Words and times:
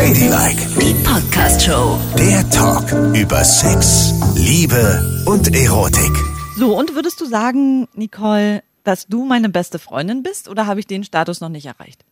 Ladylike, 0.00 0.66
Die 0.80 0.94
Podcast-Show. 1.04 1.98
der 2.16 2.48
Talk 2.48 2.90
über 3.14 3.44
Sex, 3.44 4.14
Liebe 4.34 5.22
und 5.26 5.54
Erotik. 5.54 6.10
So, 6.56 6.74
und 6.74 6.94
würdest 6.94 7.20
du 7.20 7.26
sagen, 7.26 7.86
Nicole, 7.92 8.62
dass 8.82 9.08
du 9.08 9.26
meine 9.26 9.50
beste 9.50 9.78
Freundin 9.78 10.22
bist 10.22 10.48
oder 10.48 10.66
habe 10.66 10.80
ich 10.80 10.86
den 10.86 11.04
Status 11.04 11.42
noch 11.42 11.50
nicht 11.50 11.66
erreicht? 11.66 12.06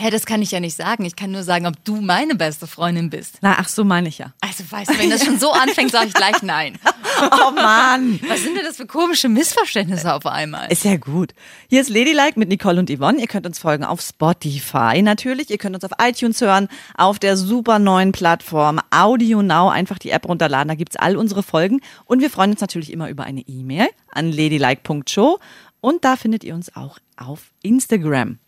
Hä, 0.00 0.10
das 0.10 0.26
kann 0.26 0.42
ich 0.42 0.52
ja 0.52 0.60
nicht 0.60 0.76
sagen. 0.76 1.04
Ich 1.04 1.16
kann 1.16 1.32
nur 1.32 1.42
sagen, 1.42 1.66
ob 1.66 1.84
du 1.84 2.00
meine 2.00 2.36
beste 2.36 2.68
Freundin 2.68 3.10
bist. 3.10 3.38
Na, 3.40 3.56
ach 3.58 3.66
so 3.66 3.82
meine 3.82 4.06
ich 4.06 4.18
ja. 4.18 4.32
Also 4.40 4.62
weißt 4.70 4.92
du, 4.92 4.96
wenn 5.00 5.10
das 5.10 5.24
schon 5.24 5.40
so 5.40 5.50
anfängt, 5.50 5.90
sage 5.90 6.06
ich 6.06 6.14
gleich 6.14 6.40
nein. 6.42 6.78
Oh 7.20 7.50
Mann. 7.50 8.20
Was 8.28 8.44
sind 8.44 8.56
denn 8.56 8.64
das 8.64 8.76
für 8.76 8.86
komische 8.86 9.28
Missverständnisse 9.28 10.14
auf 10.14 10.24
einmal? 10.24 10.70
Ist 10.70 10.84
ja 10.84 10.96
gut. 10.98 11.32
Hier 11.68 11.80
ist 11.80 11.90
Ladylike 11.90 12.38
mit 12.38 12.48
Nicole 12.48 12.78
und 12.78 12.88
Yvonne. 12.88 13.18
Ihr 13.20 13.26
könnt 13.26 13.44
uns 13.44 13.58
folgen 13.58 13.82
auf 13.82 14.00
Spotify 14.00 15.02
natürlich. 15.02 15.50
Ihr 15.50 15.58
könnt 15.58 15.74
uns 15.74 15.82
auf 15.82 15.90
iTunes 16.00 16.40
hören, 16.40 16.68
auf 16.96 17.18
der 17.18 17.36
super 17.36 17.80
neuen 17.80 18.12
Plattform 18.12 18.80
Audio 18.92 19.42
Now. 19.42 19.68
Einfach 19.68 19.98
die 19.98 20.10
App 20.10 20.28
runterladen, 20.28 20.68
da 20.68 20.74
gibt's 20.76 20.94
all 20.94 21.16
unsere 21.16 21.42
Folgen. 21.42 21.80
Und 22.04 22.20
wir 22.20 22.30
freuen 22.30 22.52
uns 22.52 22.60
natürlich 22.60 22.92
immer 22.92 23.08
über 23.08 23.24
eine 23.24 23.40
E-Mail 23.40 23.88
an 24.12 24.30
ladylike.show. 24.30 25.40
Und 25.80 26.04
da 26.04 26.14
findet 26.14 26.44
ihr 26.44 26.54
uns 26.54 26.76
auch 26.76 27.00
auf 27.16 27.50
Instagram. 27.62 28.38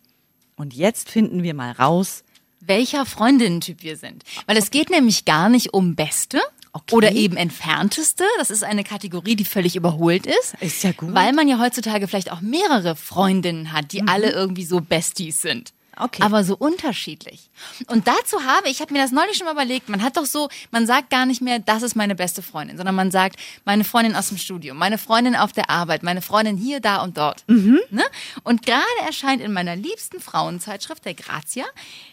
Und 0.61 0.75
jetzt 0.75 1.09
finden 1.09 1.43
wir 1.43 1.55
mal 1.55 1.73
raus, 1.73 2.23
Welcher 2.63 3.07
Freundinnentyp 3.07 3.83
wir 3.83 3.97
sind. 3.97 4.23
Weil 4.47 4.59
es 4.59 4.71
geht 4.71 4.91
nämlich 4.91 5.25
gar 5.25 5.49
nicht 5.49 5.73
um 5.73 5.95
Beste. 5.97 6.41
Okay. 6.73 6.95
Oder 6.95 7.13
eben 7.13 7.37
entfernteste. 7.39 8.23
Das 8.39 8.51
ist 8.51 8.63
eine 8.63 8.85
Kategorie, 8.85 9.35
die 9.35 9.47
völlig 9.47 9.75
überholt 9.75 10.27
ist. 10.27 10.55
Ist 10.61 10.85
ja 10.85 10.93
gut. 10.93 11.15
Weil 11.15 11.33
man 11.33 11.49
ja 11.49 11.59
heutzutage 11.59 12.07
vielleicht 12.07 12.31
auch 12.31 12.43
mehrere 12.43 12.95
Freundinnen 12.95 13.73
hat, 13.73 13.93
die 13.93 14.07
alle 14.07 14.31
irgendwie 14.31 14.65
so 14.65 14.81
Besties 14.81 15.41
sind. 15.41 15.73
Okay. 16.01 16.23
Aber 16.23 16.45
so 16.45 16.57
unterschiedlich. 16.57 17.51
Und 17.89 18.09
dazu 18.09 18.43
habe 18.45 18.69
ich, 18.69 18.81
habe 18.81 18.93
mir 18.93 19.03
das 19.03 19.13
neulich 19.13 19.37
schon 19.37 19.47
mal 19.47 19.53
überlegt, 19.53 19.89
man 19.89 20.03
hat 20.03 20.17
doch 20.17 20.25
so, 20.25 20.49
man 20.71 20.87
sagt 20.87 21.11
gar 21.11 21.27
nicht 21.27 21.43
mehr, 21.43 21.59
das 21.59 21.83
ist 21.83 21.95
meine 21.95 22.15
beste 22.15 22.43
Freundin, 22.43 22.77
sondern 22.77 22.95
man 22.95 23.11
sagt, 23.11 23.37
meine 23.65 23.85
Freundin 23.85 24.16
aus 24.16 24.29
dem 24.29 24.39
Studium, 24.39 24.79
meine 24.79 24.99
Freundin 24.99 25.37
auf 25.37 25.52
der 25.52 25.69
Arbeit, 25.71 26.02
meine 26.02 26.23
Freundin 26.23 26.57
hier, 26.57 26.80
da 26.80 27.02
und 27.02 27.19
dort. 27.19 27.45
Ne? 27.91 28.05
Und 28.45 28.65
gerade 28.65 28.80
erscheint 29.07 29.43
in 29.43 29.52
meiner 29.52 29.77
liebsten 29.77 30.21
Frauenzeitschrift, 30.21 31.05
der 31.05 31.15
Grazia, 31.15 31.65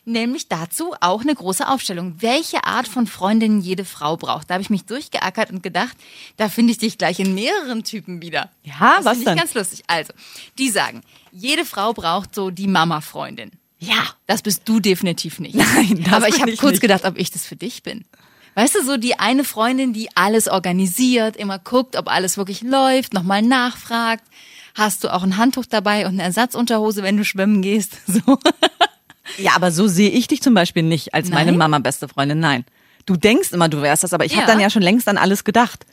nämlich 0.06 0.48
dazu 0.48 0.94
auch 1.00 1.22
eine 1.22 1.36
große 1.36 1.68
Aufstellung, 1.68 2.16
welche 2.20 2.64
Art 2.64 2.88
von 2.88 3.08
Freundinnen 3.08 3.62
jede 3.62 3.86
Frau 3.86 4.18
braucht. 4.18 4.50
Da 4.50 4.56
habe 4.56 4.62
ich 4.62 4.70
mich 4.70 4.86
durchgeackert 4.86 5.52
und 5.52 5.64
gedacht, 5.64 5.96
da 6.38 6.50
finde 6.50 6.72
ich 6.72 6.78
dich 6.78 6.98
gleich 6.98 7.20
in 7.20 7.34
mehreren 7.34 7.84
Typen 7.84 8.22
wieder. 8.22 8.50
Ja, 8.64 8.98
das 8.98 9.06
was 9.06 9.18
finde 9.18 9.20
ich 9.20 9.26
denn? 9.26 9.38
ganz 9.38 9.54
lustig. 9.54 9.84
Also, 9.88 10.14
die 10.58 10.70
sagen, 10.70 11.02
jede 11.38 11.66
Frau 11.66 11.94
braucht 11.94 12.34
so 12.36 12.50
die 12.50 12.68
Mama-Freundin. 12.68 13.52
Ja, 13.80 14.04
das 14.26 14.42
bist 14.42 14.64
du 14.66 14.80
definitiv 14.80 15.40
nicht. 15.40 15.56
Nein, 15.56 16.04
das 16.04 16.14
Aber 16.14 16.28
ich 16.28 16.42
habe 16.42 16.56
kurz 16.56 16.72
nicht. 16.74 16.82
gedacht, 16.82 17.06
ob 17.06 17.18
ich 17.18 17.32
das 17.32 17.46
für 17.46 17.56
dich 17.56 17.84
bin. 17.84 18.06
Weißt 18.56 18.74
du, 18.76 18.84
so 18.84 18.98
die 18.98 19.20
eine 19.20 19.44
Freundin, 19.44 19.94
die 19.94 20.10
alles 20.16 20.48
organisiert, 20.48 21.36
immer 21.38 21.60
guckt, 21.60 21.96
ob 21.96 22.08
alles 22.10 22.38
wirklich 22.38 22.62
läuft, 22.64 23.14
nochmal 23.14 23.44
nachfragt. 23.44 24.24
Hast 24.74 25.04
du 25.04 25.14
auch 25.14 25.22
ein 25.24 25.38
Handtuch 25.38 25.66
dabei 25.68 26.06
und 26.08 26.14
eine 26.14 26.24
Ersatzunterhose, 26.24 27.04
wenn 27.04 27.18
du 27.18 27.24
schwimmen 27.26 27.62
gehst? 27.62 27.98
So. 28.08 28.40
Ja, 29.38 29.52
aber 29.56 29.72
so 29.72 29.88
sehe 29.88 30.10
ich 30.10 30.28
dich 30.28 30.42
zum 30.42 30.54
Beispiel 30.54 30.84
nicht 30.84 31.14
als 31.14 31.30
meine 31.30 31.52
Nein? 31.52 31.58
Mama 31.58 31.80
beste 31.80 32.08
Freundin. 32.08 32.40
Nein. 32.40 32.64
Du 33.06 33.16
denkst 33.18 33.52
immer, 33.52 33.68
du 33.70 33.82
wärst 33.82 34.04
das, 34.04 34.14
aber 34.14 34.24
ich 34.26 34.32
Ja. 34.32 34.38
habe 34.40 34.48
dann 34.48 34.60
ja 34.60 34.70
schon 34.70 34.82
längst 34.82 35.08
an 35.08 35.18
alles 35.18 35.44
gedacht. 35.44 35.86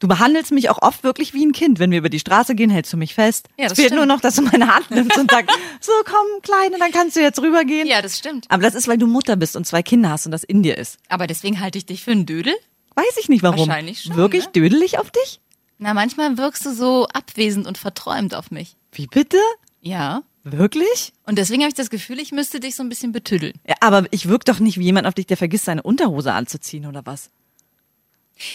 Du 0.00 0.08
behandelst 0.08 0.50
mich 0.50 0.70
auch 0.70 0.80
oft 0.80 1.04
wirklich 1.04 1.34
wie 1.34 1.44
ein 1.44 1.52
Kind. 1.52 1.78
Wenn 1.78 1.90
wir 1.90 1.98
über 1.98 2.08
die 2.08 2.18
Straße 2.18 2.54
gehen, 2.54 2.70
hältst 2.70 2.92
du 2.92 2.96
mich 2.96 3.14
fest. 3.14 3.48
Ja, 3.58 3.66
es 3.66 3.72
das 3.72 3.76
fehlt 3.76 3.88
stimmt. 3.88 3.98
nur 3.98 4.06
noch, 4.06 4.20
dass 4.22 4.36
du 4.36 4.42
meine 4.42 4.74
Hand 4.74 4.90
nimmst 4.90 5.16
und 5.18 5.30
sagst, 5.30 5.54
so 5.80 5.92
komm, 6.06 6.40
Kleine, 6.42 6.78
dann 6.78 6.90
kannst 6.90 7.16
du 7.16 7.20
jetzt 7.20 7.40
rübergehen. 7.40 7.86
Ja, 7.86 8.00
das 8.00 8.18
stimmt. 8.18 8.46
Aber 8.48 8.62
das 8.62 8.74
ist, 8.74 8.88
weil 8.88 8.96
du 8.96 9.06
Mutter 9.06 9.36
bist 9.36 9.56
und 9.56 9.66
zwei 9.66 9.82
Kinder 9.82 10.08
hast 10.08 10.24
und 10.24 10.32
das 10.32 10.42
in 10.42 10.62
dir 10.62 10.78
ist. 10.78 10.98
Aber 11.08 11.26
deswegen 11.26 11.60
halte 11.60 11.76
ich 11.76 11.84
dich 11.84 12.02
für 12.02 12.12
einen 12.12 12.24
Dödel. 12.24 12.54
Weiß 12.94 13.18
ich 13.20 13.28
nicht 13.28 13.42
warum. 13.42 13.68
Wahrscheinlich 13.68 14.02
schon, 14.02 14.16
Wirklich 14.16 14.46
ne? 14.46 14.52
dödelig 14.52 14.98
auf 14.98 15.10
dich? 15.10 15.40
Na, 15.78 15.92
manchmal 15.94 16.36
wirkst 16.38 16.64
du 16.64 16.72
so 16.72 17.06
abwesend 17.08 17.66
und 17.66 17.76
verträumt 17.78 18.34
auf 18.34 18.50
mich. 18.50 18.76
Wie 18.92 19.06
bitte? 19.06 19.38
Ja. 19.82 20.22
Wirklich? 20.44 21.12
Und 21.26 21.36
deswegen 21.36 21.60
habe 21.62 21.68
ich 21.68 21.74
das 21.74 21.90
Gefühl, 21.90 22.18
ich 22.18 22.32
müsste 22.32 22.58
dich 22.60 22.74
so 22.74 22.82
ein 22.82 22.88
bisschen 22.88 23.12
betüddeln. 23.12 23.52
Ja, 23.68 23.74
aber 23.80 24.04
ich 24.10 24.28
wirk 24.28 24.46
doch 24.46 24.58
nicht 24.60 24.78
wie 24.78 24.84
jemand 24.84 25.06
auf 25.06 25.14
dich, 25.14 25.26
der 25.26 25.36
vergisst, 25.36 25.66
seine 25.66 25.82
Unterhose 25.82 26.32
anzuziehen 26.32 26.86
oder 26.86 27.04
was. 27.04 27.30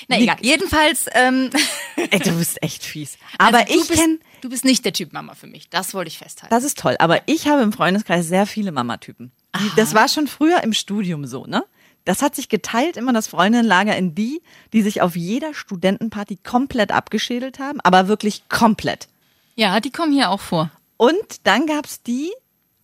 Na 0.07 0.19
egal. 0.19 0.37
Jedenfalls, 0.41 1.05
ähm, 1.13 1.49
Ey, 1.95 2.19
du 2.19 2.37
bist 2.37 2.61
echt 2.63 2.83
fies. 2.83 3.17
Aber 3.37 3.59
also 3.59 3.73
ich 3.73 3.87
bist, 3.87 4.01
kenn 4.01 4.19
Du 4.45 4.49
bist 4.49 4.63
nicht 4.63 4.85
der 4.85 4.93
Typ 4.93 5.11
Mama 5.11 5.33
für 5.33 5.47
mich. 5.47 5.71
Das 5.71 5.95
wollte 5.95 6.09
ich 6.09 6.19
festhalten. 6.19 6.53
Das 6.53 6.63
ist 6.63 6.77
toll. 6.77 6.95
Aber 6.99 7.19
ich 7.25 7.47
habe 7.47 7.63
im 7.63 7.73
Freundeskreis 7.73 8.27
sehr 8.27 8.45
viele 8.45 8.71
Mamatypen. 8.71 9.31
Das 9.75 9.95
war 9.95 10.07
schon 10.07 10.27
früher 10.27 10.61
im 10.61 10.73
Studium 10.73 11.25
so, 11.25 11.45
ne? 11.47 11.65
Das 12.03 12.21
hat 12.21 12.35
sich 12.35 12.47
geteilt, 12.47 12.97
immer 12.97 13.11
das 13.11 13.25
Freundinnenlager 13.27 13.97
in 13.97 14.13
die, 14.13 14.43
die 14.71 14.83
sich 14.83 15.01
auf 15.01 15.15
jeder 15.15 15.55
Studentenparty 15.55 16.37
komplett 16.43 16.91
abgeschädelt 16.91 17.57
haben, 17.57 17.81
aber 17.81 18.07
wirklich 18.07 18.47
komplett. 18.47 19.07
Ja, 19.55 19.79
die 19.79 19.89
kommen 19.89 20.13
hier 20.13 20.29
auch 20.29 20.41
vor. 20.41 20.69
Und 20.97 21.15
dann 21.45 21.65
gab's 21.65 22.03
die, 22.03 22.31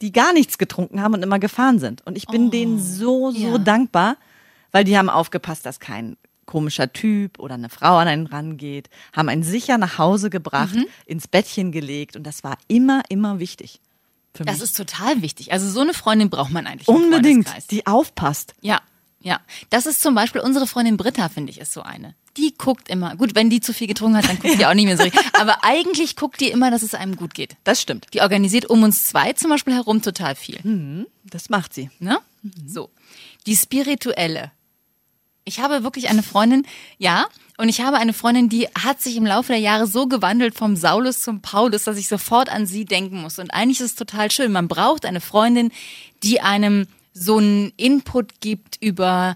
die 0.01 0.11
gar 0.11 0.33
nichts 0.33 0.57
getrunken 0.57 1.03
haben 1.03 1.13
und 1.13 1.21
immer 1.21 1.37
gefahren 1.37 1.77
sind. 1.77 2.03
Und 2.07 2.17
ich 2.17 2.25
bin 2.25 2.49
denen 2.49 2.79
so, 2.79 3.29
so 3.29 3.37
ja. 3.37 3.57
dankbar, 3.59 4.17
weil 4.71 4.83
die 4.83 4.97
haben 4.97 5.09
aufgepasst, 5.11 5.63
dass 5.67 5.79
kein 5.79 6.17
komischer 6.51 6.91
Typ 6.91 7.39
oder 7.39 7.53
eine 7.55 7.69
Frau 7.69 7.95
an 7.95 8.09
einen 8.09 8.27
rangeht, 8.27 8.89
haben 9.15 9.29
einen 9.29 9.43
sicher 9.43 9.77
nach 9.77 9.97
Hause 9.97 10.29
gebracht, 10.29 10.75
ins 11.05 11.29
Bettchen 11.29 11.71
gelegt 11.71 12.17
und 12.17 12.23
das 12.23 12.43
war 12.43 12.57
immer, 12.67 13.03
immer 13.07 13.39
wichtig. 13.39 13.79
Für 14.35 14.43
Das 14.43 14.59
ist 14.59 14.75
total 14.75 15.21
wichtig. 15.21 15.53
Also 15.53 15.69
so 15.69 15.79
eine 15.79 15.93
Freundin 15.93 16.29
braucht 16.29 16.51
man 16.51 16.67
eigentlich 16.67 16.89
Unbedingt, 16.89 17.47
die 17.71 17.87
aufpasst. 17.87 18.53
Ja, 18.59 18.81
ja. 19.21 19.39
Das 19.69 19.85
ist 19.85 20.01
zum 20.01 20.13
Beispiel 20.13 20.41
unsere 20.41 20.67
Freundin 20.67 20.97
Britta, 20.97 21.29
finde 21.29 21.51
ich, 21.51 21.59
ist 21.59 21.71
so 21.71 21.83
eine. 21.83 22.15
Die 22.35 22.53
guckt 22.57 22.89
immer. 22.89 23.15
Gut, 23.15 23.33
wenn 23.33 23.49
die 23.49 23.61
zu 23.61 23.73
viel 23.73 23.87
getrunken 23.87 24.17
hat, 24.17 24.27
dann 24.27 24.39
guckt 24.39 24.57
die 24.59 24.65
auch 24.65 24.73
nicht 24.73 24.85
mehr 24.85 24.97
so 24.97 25.03
richtig. 25.03 25.21
Aber 25.39 25.63
eigentlich 25.63 26.17
guckt 26.17 26.41
die 26.41 26.49
immer, 26.49 26.69
dass 26.69 26.81
es 26.81 26.95
einem 26.95 27.15
gut 27.15 27.33
geht. 27.33 27.55
Das 27.63 27.81
stimmt. 27.81 28.07
Die 28.13 28.21
organisiert 28.21 28.65
um 28.65 28.83
uns 28.83 29.05
zwei 29.05 29.31
zum 29.33 29.49
Beispiel 29.49 29.73
herum 29.73 30.01
total 30.01 30.35
viel. 30.35 30.59
Das 31.23 31.49
macht 31.49 31.73
sie. 31.73 31.89
Ne? 31.99 32.19
So. 32.65 32.89
Die 33.45 33.55
spirituelle. 33.55 34.51
Ich 35.51 35.59
habe 35.59 35.83
wirklich 35.83 36.09
eine 36.09 36.23
Freundin, 36.23 36.65
ja, 36.97 37.25
und 37.57 37.67
ich 37.67 37.81
habe 37.81 37.97
eine 37.97 38.13
Freundin, 38.13 38.47
die 38.47 38.67
hat 38.69 39.01
sich 39.01 39.17
im 39.17 39.25
Laufe 39.25 39.51
der 39.51 39.61
Jahre 39.61 39.85
so 39.85 40.07
gewandelt 40.07 40.55
vom 40.55 40.75
Saulus 40.75 41.21
zum 41.21 41.41
Paulus, 41.41 41.83
dass 41.83 41.97
ich 41.97 42.07
sofort 42.07 42.49
an 42.49 42.65
sie 42.65 42.85
denken 42.85 43.21
muss. 43.21 43.37
Und 43.37 43.53
eigentlich 43.53 43.81
ist 43.81 43.91
es 43.91 43.95
total 43.95 44.31
schön. 44.31 44.51
Man 44.51 44.67
braucht 44.67 45.05
eine 45.05 45.21
Freundin, 45.21 45.71
die 46.23 46.39
einem 46.39 46.87
so 47.13 47.37
einen 47.37 47.73
Input 47.75 48.39
gibt 48.39 48.77
über 48.81 49.35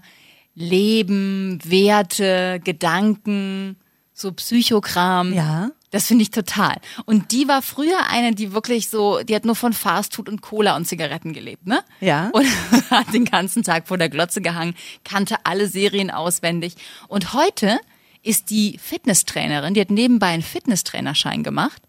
Leben, 0.54 1.60
Werte, 1.62 2.60
Gedanken, 2.64 3.76
so 4.14 4.32
Psychokram. 4.32 5.34
Ja. 5.34 5.70
Das 5.96 6.08
finde 6.08 6.24
ich 6.24 6.30
total. 6.30 6.76
Und 7.06 7.32
die 7.32 7.48
war 7.48 7.62
früher 7.62 8.10
eine, 8.10 8.34
die 8.34 8.52
wirklich 8.52 8.90
so, 8.90 9.22
die 9.22 9.34
hat 9.34 9.46
nur 9.46 9.56
von 9.56 9.72
Fastfood 9.72 10.28
und 10.28 10.42
Cola 10.42 10.76
und 10.76 10.86
Zigaretten 10.86 11.32
gelebt, 11.32 11.66
ne? 11.66 11.82
Ja. 12.02 12.28
Und 12.34 12.46
hat 12.90 13.14
den 13.14 13.24
ganzen 13.24 13.62
Tag 13.62 13.88
vor 13.88 13.96
der 13.96 14.10
Glotze 14.10 14.42
gehangen, 14.42 14.74
kannte 15.04 15.36
alle 15.44 15.68
Serien 15.68 16.10
auswendig. 16.10 16.74
Und 17.08 17.32
heute 17.32 17.80
ist 18.22 18.50
die 18.50 18.76
Fitnesstrainerin, 18.76 19.72
die 19.72 19.80
hat 19.80 19.90
nebenbei 19.90 20.26
einen 20.26 20.42
Fitnesstrainerschein 20.42 21.42
gemacht 21.42 21.80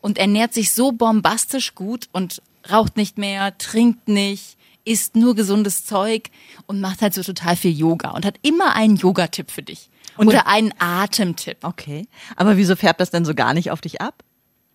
und 0.00 0.18
ernährt 0.18 0.54
sich 0.54 0.72
so 0.72 0.90
bombastisch 0.90 1.76
gut 1.76 2.08
und 2.10 2.42
raucht 2.68 2.96
nicht 2.96 3.16
mehr, 3.16 3.56
trinkt 3.58 4.08
nicht, 4.08 4.56
isst 4.84 5.14
nur 5.14 5.36
gesundes 5.36 5.86
Zeug 5.86 6.30
und 6.66 6.80
macht 6.80 7.00
halt 7.00 7.14
so 7.14 7.22
total 7.22 7.54
viel 7.54 7.78
Yoga 7.78 8.10
und 8.10 8.26
hat 8.26 8.40
immer 8.42 8.74
einen 8.74 8.96
Yogatipp 8.96 9.52
für 9.52 9.62
dich. 9.62 9.88
Und 10.16 10.28
Oder 10.28 10.46
einen 10.46 10.72
Atemtipp. 10.78 11.58
Okay. 11.62 12.06
Aber 12.36 12.56
wieso 12.56 12.76
färbt 12.76 13.00
das 13.00 13.10
denn 13.10 13.24
so 13.24 13.34
gar 13.34 13.54
nicht 13.54 13.70
auf 13.70 13.80
dich 13.80 14.00
ab? 14.00 14.22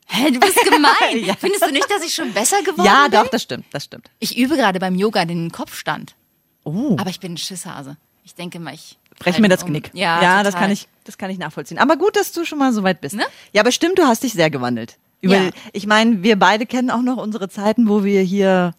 Hä, 0.08 0.32
du 0.32 0.40
bist 0.40 0.58
gemein. 0.64 1.26
Ja. 1.26 1.36
Findest 1.38 1.66
du 1.66 1.72
nicht, 1.72 1.90
dass 1.92 2.04
ich 2.04 2.14
schon 2.14 2.34
besser 2.34 2.62
geworden 2.62 2.86
Ja, 2.86 3.08
bin? 3.08 3.20
doch, 3.20 3.28
das 3.28 3.44
stimmt, 3.44 3.66
das 3.72 3.84
stimmt. 3.84 4.10
Ich 4.20 4.38
übe 4.38 4.56
gerade 4.56 4.80
beim 4.80 4.96
Yoga 4.96 5.26
den 5.26 5.52
Kopfstand. 5.52 6.16
Oh. 6.64 6.96
Aber 7.00 7.10
ich 7.10 7.20
bin 7.20 7.34
ein 7.34 7.38
Schisshase. 7.38 7.98
Ich 8.24 8.36
denke 8.36 8.60
mal, 8.60 8.74
ich. 8.74 8.98
Brech 9.20 9.40
mir 9.40 9.50
das 9.50 9.64
um. 9.64 9.74
Ja, 9.74 9.82
ja 9.94 10.20
total. 10.22 10.44
das 10.44 10.56
kann 10.56 10.72
ich, 10.72 10.88
das 11.06 11.18
kann 11.18 11.30
ich 11.30 11.38
nachvollziehen. 11.38 11.80
Aber 11.80 11.98
gut, 11.98 12.16
dass 12.16 12.32
du 12.32 12.46
schon 12.46 12.60
mal 12.60 12.72
so 12.72 12.84
weit 12.84 13.02
bist. 13.02 13.16
Ne? 13.16 13.24
Ja, 13.52 13.62
aber 13.62 13.72
stimmt, 13.72 13.98
du 14.00 14.04
hast 14.04 14.24
dich 14.24 14.34
sehr 14.34 14.50
gewandelt. 14.50 14.98
Über, 15.22 15.38
Ja. 15.38 15.50
Ich 15.74 15.88
meine, 15.88 16.24
wir 16.24 16.38
beide 16.38 16.66
kennen 16.66 16.92
auch 16.92 17.02
noch 17.02 17.18
unsere 17.18 17.50
Zeiten, 17.50 17.90
wo 17.90 18.04
wir 18.04 18.22
hier 18.22 18.74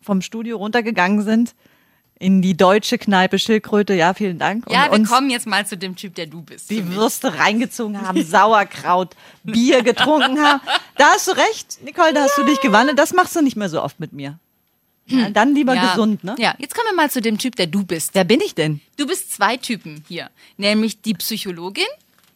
vom 0.00 0.20
Studio 0.20 0.56
runtergegangen 0.56 1.22
sind 1.22 1.54
in 2.18 2.42
die 2.42 2.56
deutsche 2.56 2.98
Kneipe 2.98 3.38
Schildkröte. 3.38 3.94
Ja, 3.94 4.14
vielen 4.14 4.38
Dank. 4.38 4.64
Ja, 4.70 4.90
und 4.90 5.08
wir 5.08 5.08
kommen 5.08 5.30
jetzt 5.30 5.46
mal 5.46 5.66
zu 5.66 5.76
dem 5.76 5.96
Typ, 5.96 6.14
der 6.14 6.26
du 6.26 6.42
bist. 6.42 6.70
die 6.70 6.94
Würste 6.94 7.38
reingezogen 7.38 8.00
haben, 8.00 8.22
Sauerkraut, 8.24 9.14
Bier 9.42 9.82
getrunken 9.82 10.40
haben. 10.40 10.60
Da 10.96 11.06
hast 11.06 11.26
du 11.26 11.32
recht, 11.32 11.82
Nicole, 11.82 12.14
da 12.14 12.22
hast 12.22 12.38
du 12.38 12.44
dich 12.44 12.60
gewandelt. 12.60 12.98
Das 12.98 13.12
machst 13.12 13.34
du 13.34 13.42
nicht 13.42 13.56
mehr 13.56 13.68
so 13.68 13.82
oft 13.82 13.98
mit 13.98 14.12
mir. 14.12 14.38
Ja, 15.06 15.28
dann 15.28 15.54
lieber 15.54 15.74
ja. 15.74 15.90
gesund, 15.90 16.24
ne? 16.24 16.34
Ja, 16.38 16.54
jetzt 16.58 16.74
kommen 16.74 16.86
wir 16.90 16.94
mal 16.94 17.10
zu 17.10 17.20
dem 17.20 17.36
Typ, 17.36 17.56
der 17.56 17.66
du 17.66 17.84
bist. 17.84 18.14
Wer 18.14 18.24
bin 18.24 18.40
ich 18.40 18.54
denn? 18.54 18.80
Du 18.96 19.06
bist 19.06 19.32
zwei 19.32 19.56
Typen 19.56 20.04
hier. 20.08 20.30
Nämlich 20.56 21.02
die 21.02 21.14
Psychologin 21.14 21.84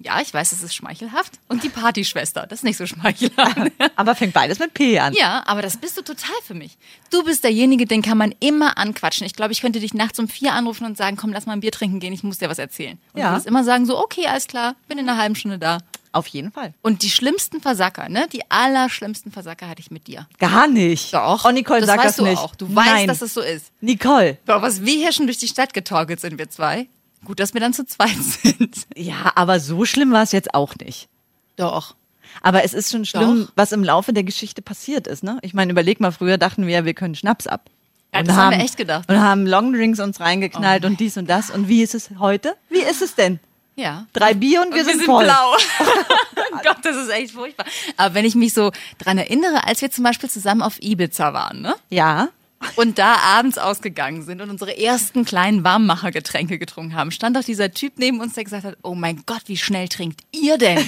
Ja, 0.00 0.20
ich 0.20 0.32
weiß, 0.32 0.50
das 0.50 0.62
ist 0.62 0.74
schmeichelhaft. 0.74 1.40
Und 1.48 1.64
die 1.64 1.68
Partyschwester, 1.68 2.46
das 2.46 2.60
ist 2.60 2.62
nicht 2.64 2.76
so 2.76 2.86
schmeichelhaft. 2.86 3.56
Aber 3.96 4.14
fängt 4.14 4.32
beides 4.32 4.58
mit 4.60 4.72
P 4.74 4.98
an. 4.98 5.12
Ja, 5.14 5.42
aber 5.46 5.60
das 5.60 5.76
bist 5.76 5.96
du 5.98 6.02
total 6.02 6.34
für 6.46 6.54
mich. 6.54 6.78
Du 7.10 7.24
bist 7.24 7.42
derjenige, 7.42 7.84
den 7.84 8.00
kann 8.02 8.16
man 8.16 8.32
immer 8.38 8.78
anquatschen. 8.78 9.26
Ich 9.26 9.34
glaube, 9.34 9.52
ich 9.52 9.60
könnte 9.60 9.80
dich 9.80 9.94
nachts 9.94 10.18
um 10.20 10.28
vier 10.28 10.52
anrufen 10.52 10.84
und 10.84 10.96
sagen, 10.96 11.16
komm, 11.16 11.32
lass 11.32 11.46
mal 11.46 11.54
ein 11.54 11.60
Bier 11.60 11.72
trinken 11.72 11.98
gehen, 11.98 12.12
ich 12.12 12.22
muss 12.22 12.38
dir 12.38 12.48
was 12.48 12.58
erzählen. 12.58 12.98
Und 13.12 13.20
Ja. 13.20 13.26
du 13.26 13.32
würdest 13.32 13.46
immer 13.48 13.64
sagen, 13.64 13.86
so, 13.86 13.98
okay, 13.98 14.26
alles 14.28 14.46
klar, 14.46 14.76
bin 14.86 14.98
in 14.98 15.08
einer 15.08 15.18
halben 15.18 15.34
Stunde 15.34 15.58
da. 15.58 15.78
Auf 16.12 16.26
jeden 16.28 16.52
Fall. 16.52 16.72
Und 16.80 17.02
die 17.02 17.10
schlimmsten 17.10 17.60
Versacker, 17.60 18.08
ne? 18.08 18.26
Die 18.32 18.50
allerschlimmsten 18.50 19.30
Versacker 19.30 19.68
hatte 19.68 19.80
ich 19.80 19.90
mit 19.90 20.06
dir. 20.06 20.26
Gar 20.38 20.66
nicht. 20.68 21.12
Doch. 21.12 21.44
Oh, 21.44 21.50
Nicole, 21.50 21.80
das 21.80 21.88
sag 21.88 21.98
weißt 21.98 22.06
das 22.06 22.16
du 22.16 22.24
nicht. 22.24 22.38
auch. 22.38 22.54
Du 22.56 22.74
weißt, 22.74 22.88
Nein. 22.88 23.08
dass 23.08 23.20
es 23.20 23.34
so 23.34 23.40
ist. 23.42 23.72
Nicole. 23.80 24.38
Boah, 24.46 24.62
was 24.62 24.84
wir 24.84 24.94
hier 24.94 25.12
schon 25.12 25.26
durch 25.26 25.36
die 25.38 25.48
Stadt 25.48 25.74
getorkelt 25.74 26.20
sind, 26.20 26.38
wir 26.38 26.48
zwei. 26.48 26.88
Gut, 27.24 27.40
dass 27.40 27.54
wir 27.54 27.60
dann 27.60 27.72
zu 27.72 27.84
zweit 27.86 28.16
sind. 28.42 28.86
Ja, 28.96 29.32
aber 29.34 29.60
so 29.60 29.84
schlimm 29.84 30.12
war 30.12 30.22
es 30.22 30.32
jetzt 30.32 30.54
auch 30.54 30.74
nicht. 30.76 31.08
Doch. 31.56 31.94
Aber 32.42 32.62
es 32.64 32.74
ist 32.74 32.90
schon 32.90 33.04
schlimm, 33.04 33.46
Doch. 33.46 33.52
was 33.56 33.72
im 33.72 33.82
Laufe 33.82 34.12
der 34.12 34.22
Geschichte 34.22 34.62
passiert 34.62 35.06
ist, 35.06 35.24
ne? 35.24 35.38
Ich 35.42 35.54
meine, 35.54 35.72
überleg 35.72 35.98
mal, 36.00 36.12
früher 36.12 36.38
dachten 36.38 36.66
wir, 36.66 36.84
wir 36.84 36.94
können 36.94 37.14
Schnaps 37.14 37.46
ab. 37.46 37.68
Ja, 38.14 38.22
das 38.22 38.36
haben 38.36 38.56
wir 38.56 38.64
echt 38.64 38.76
gedacht. 38.76 39.08
Und 39.10 39.20
haben 39.20 39.46
Longdrinks 39.46 40.00
uns 40.00 40.20
reingeknallt 40.20 40.84
und 40.84 40.98
dies 41.00 41.16
und 41.16 41.28
das. 41.28 41.50
Und 41.50 41.68
wie 41.68 41.82
ist 41.82 41.94
es 41.94 42.10
heute? 42.18 42.54
Wie 42.70 42.78
ist 42.78 43.02
es 43.02 43.14
denn? 43.14 43.38
Ja. 43.76 44.06
Drei 44.12 44.34
Bier 44.34 44.62
und 44.62 44.74
wir, 44.74 44.82
Und 44.82 44.90
sind, 44.90 45.02
voll. 45.04 45.24
blau. 45.24 45.54
oh 46.52 46.58
Gott, 46.64 46.78
das 46.82 46.96
ist 46.96 47.10
echt 47.10 47.32
furchtbar. 47.32 47.66
Aber 47.96 48.14
wenn 48.14 48.24
ich 48.24 48.34
mich 48.34 48.52
so 48.54 48.72
dran 48.98 49.18
erinnere, 49.18 49.64
als 49.64 49.82
wir 49.82 49.90
zum 49.90 50.04
Beispiel 50.04 50.30
zusammen 50.30 50.62
auf 50.62 50.82
Ibiza 50.82 51.32
waren, 51.32 51.60
ne? 51.60 51.74
Ja. 51.90 52.28
Und 52.76 52.98
da 52.98 53.16
abends 53.16 53.58
ausgegangen 53.58 54.22
sind 54.22 54.40
und 54.40 54.50
unsere 54.50 54.76
ersten 54.76 55.24
kleinen 55.24 55.64
Warmmachergetränke 55.64 56.58
getrunken 56.58 56.94
haben, 56.94 57.10
stand 57.10 57.36
doch 57.36 57.44
dieser 57.44 57.70
Typ 57.70 57.94
neben 57.98 58.20
uns, 58.20 58.34
der 58.34 58.44
gesagt 58.44 58.64
hat, 58.64 58.76
oh 58.82 58.94
mein 58.94 59.22
Gott, 59.26 59.42
wie 59.46 59.56
schnell 59.56 59.88
trinkt 59.88 60.22
ihr 60.32 60.58
denn? 60.58 60.78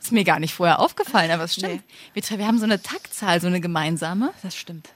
ist 0.00 0.12
mir 0.12 0.24
gar 0.24 0.38
nicht 0.38 0.54
vorher 0.54 0.78
aufgefallen, 0.78 1.30
aber 1.30 1.44
es 1.44 1.54
stimmt. 1.54 1.82
Wir, 2.14 2.22
wir 2.38 2.46
haben 2.46 2.58
so 2.58 2.64
eine 2.64 2.80
Taktzahl, 2.80 3.40
so 3.40 3.46
eine 3.46 3.60
gemeinsame. 3.60 4.32
Das 4.42 4.56
stimmt. 4.56 4.88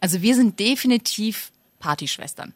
Also 0.00 0.22
wir 0.22 0.34
sind 0.34 0.58
definitiv 0.60 1.50
Partyschwestern. 1.80 2.54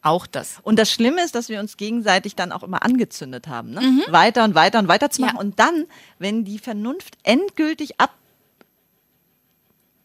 Auch 0.00 0.26
das. 0.26 0.58
Und 0.62 0.78
das 0.78 0.90
Schlimme 0.90 1.22
ist, 1.22 1.34
dass 1.34 1.48
wir 1.48 1.60
uns 1.60 1.76
gegenseitig 1.76 2.34
dann 2.34 2.52
auch 2.52 2.62
immer 2.62 2.82
angezündet 2.84 3.48
haben, 3.48 3.70
ne? 3.72 3.80
Weiter 4.12 4.44
und 4.44 4.54
weiter 4.54 4.78
und 4.78 4.88
weiter 4.88 5.10
zu 5.10 5.20
machen. 5.20 5.36
Ja. 5.36 5.40
Und 5.40 5.58
dann, 5.58 5.86
wenn 6.18 6.44
die 6.44 6.58
Vernunft 6.58 7.18
endgültig 7.24 8.00
ab 8.00 8.14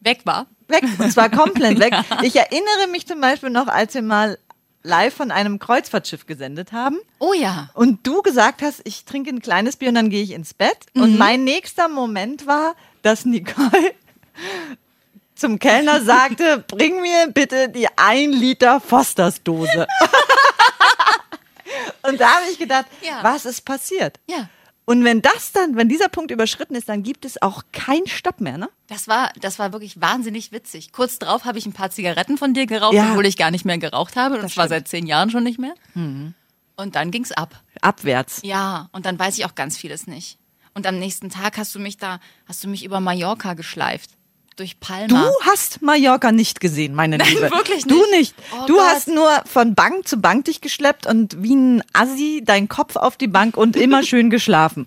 Weg 0.04 0.20
war. 0.24 0.46
weg, 0.68 0.84
und 0.98 1.10
zwar 1.12 1.30
komplett 1.30 1.78
weg. 1.78 1.94
Ich 2.22 2.36
erinnere 2.36 2.88
mich 2.90 3.06
zum 3.06 3.20
Beispiel 3.20 3.50
noch, 3.50 3.68
als 3.68 3.94
wir 3.94 4.02
mal 4.02 4.38
live 4.82 5.14
von 5.14 5.30
einem 5.30 5.58
Kreuzfahrtschiff 5.58 6.26
gesendet 6.26 6.72
haben 6.72 6.98
Oh 7.18 7.32
ja. 7.32 7.70
und 7.74 8.06
du 8.06 8.20
gesagt 8.22 8.60
hast, 8.62 8.82
ich 8.84 9.04
trinke 9.06 9.30
ein 9.30 9.40
kleines 9.40 9.76
Bier 9.76 9.88
und 9.88 9.94
dann 9.94 10.10
gehe 10.10 10.22
ich 10.22 10.32
ins 10.32 10.52
Bett. 10.54 10.76
Und 10.94 11.18
mein 11.18 11.44
nächster 11.44 11.88
Moment 11.88 12.46
war, 12.46 12.74
dass 13.02 13.24
Nicole 13.24 13.94
zum 15.34 15.58
Kellner 15.58 16.02
sagte, 16.02 16.62
bring 16.68 17.00
mir 17.00 17.28
bitte 17.32 17.68
die 17.70 17.88
1 17.96 18.34
Liter 18.36 18.80
Fosters 18.80 19.42
Dose. 19.42 19.86
und 22.02 22.20
da 22.20 22.26
habe 22.28 22.44
ich 22.52 22.58
gedacht, 22.58 22.86
Ja. 23.02 23.20
was 23.22 23.46
ist 23.46 23.64
passiert? 23.64 24.18
Ja. 24.26 24.48
Und 24.86 25.02
wenn 25.04 25.22
das 25.22 25.52
dann, 25.52 25.76
wenn 25.76 25.88
dieser 25.88 26.08
Punkt 26.10 26.30
überschritten 26.30 26.74
ist, 26.74 26.88
dann 26.90 27.02
gibt 27.02 27.24
es 27.24 27.40
auch 27.40 27.62
keinen 27.72 28.06
Stopp 28.06 28.40
mehr, 28.40 28.58
ne? 28.58 28.68
Das 28.86 29.08
war, 29.08 29.32
das 29.40 29.58
war 29.58 29.72
wirklich 29.72 29.98
wahnsinnig 30.00 30.52
witzig. 30.52 30.92
Kurz 30.92 31.18
drauf 31.18 31.46
habe 31.46 31.56
ich 31.58 31.64
ein 31.64 31.72
paar 31.72 31.90
Zigaretten 31.90 32.36
von 32.36 32.52
dir 32.52 32.66
geraucht, 32.66 32.92
Ja. 32.94 33.10
obwohl 33.12 33.24
ich 33.24 33.38
gar 33.38 33.50
nicht 33.50 33.64
mehr 33.64 33.78
geraucht 33.78 34.16
habe. 34.16 34.34
Das, 34.36 34.42
Das 34.44 34.56
war 34.58 34.68
seit 34.68 34.86
zehn 34.86 35.06
Jahren 35.06 35.30
schon 35.30 35.42
nicht 35.42 35.58
mehr. 35.58 35.74
Und 35.94 36.34
dann 36.96 37.10
ging's 37.10 37.32
ab. 37.32 37.62
Abwärts. 37.80 38.40
Ja, 38.42 38.88
und 38.92 39.06
dann 39.06 39.18
weiß 39.18 39.38
ich 39.38 39.46
auch 39.46 39.54
ganz 39.54 39.78
vieles 39.78 40.06
nicht. 40.06 40.38
Und 40.74 40.86
am 40.86 40.98
nächsten 40.98 41.30
Tag 41.30 41.56
hast 41.56 41.74
du 41.74 41.78
mich 41.78 41.96
da, 41.96 42.18
hast 42.46 42.62
du 42.64 42.68
mich 42.68 42.84
über 42.84 43.00
Mallorca 43.00 43.54
geschleift. 43.54 44.10
Durch 44.56 44.78
Palma. 44.78 45.08
Du 45.08 45.30
hast 45.50 45.82
Mallorca 45.82 46.30
nicht 46.30 46.60
gesehen, 46.60 46.94
meine 46.94 47.18
Nein, 47.18 47.28
Liebe. 47.28 47.50
wirklich 47.50 47.84
Du 47.84 47.96
nicht. 48.12 48.12
nicht. 48.12 48.34
Oh 48.52 48.66
du 48.66 48.74
Gott. 48.76 48.84
hast 48.86 49.08
nur 49.08 49.30
von 49.46 49.74
Bank 49.74 50.06
zu 50.06 50.18
Bank 50.18 50.44
dich 50.44 50.60
geschleppt 50.60 51.06
und 51.06 51.42
wie 51.42 51.54
ein 51.56 51.82
Assi 51.92 52.42
deinen 52.44 52.68
Kopf 52.68 52.94
auf 52.96 53.16
die 53.16 53.26
Bank 53.26 53.56
und 53.56 53.74
immer 53.76 54.02
schön 54.04 54.30
geschlafen. 54.30 54.86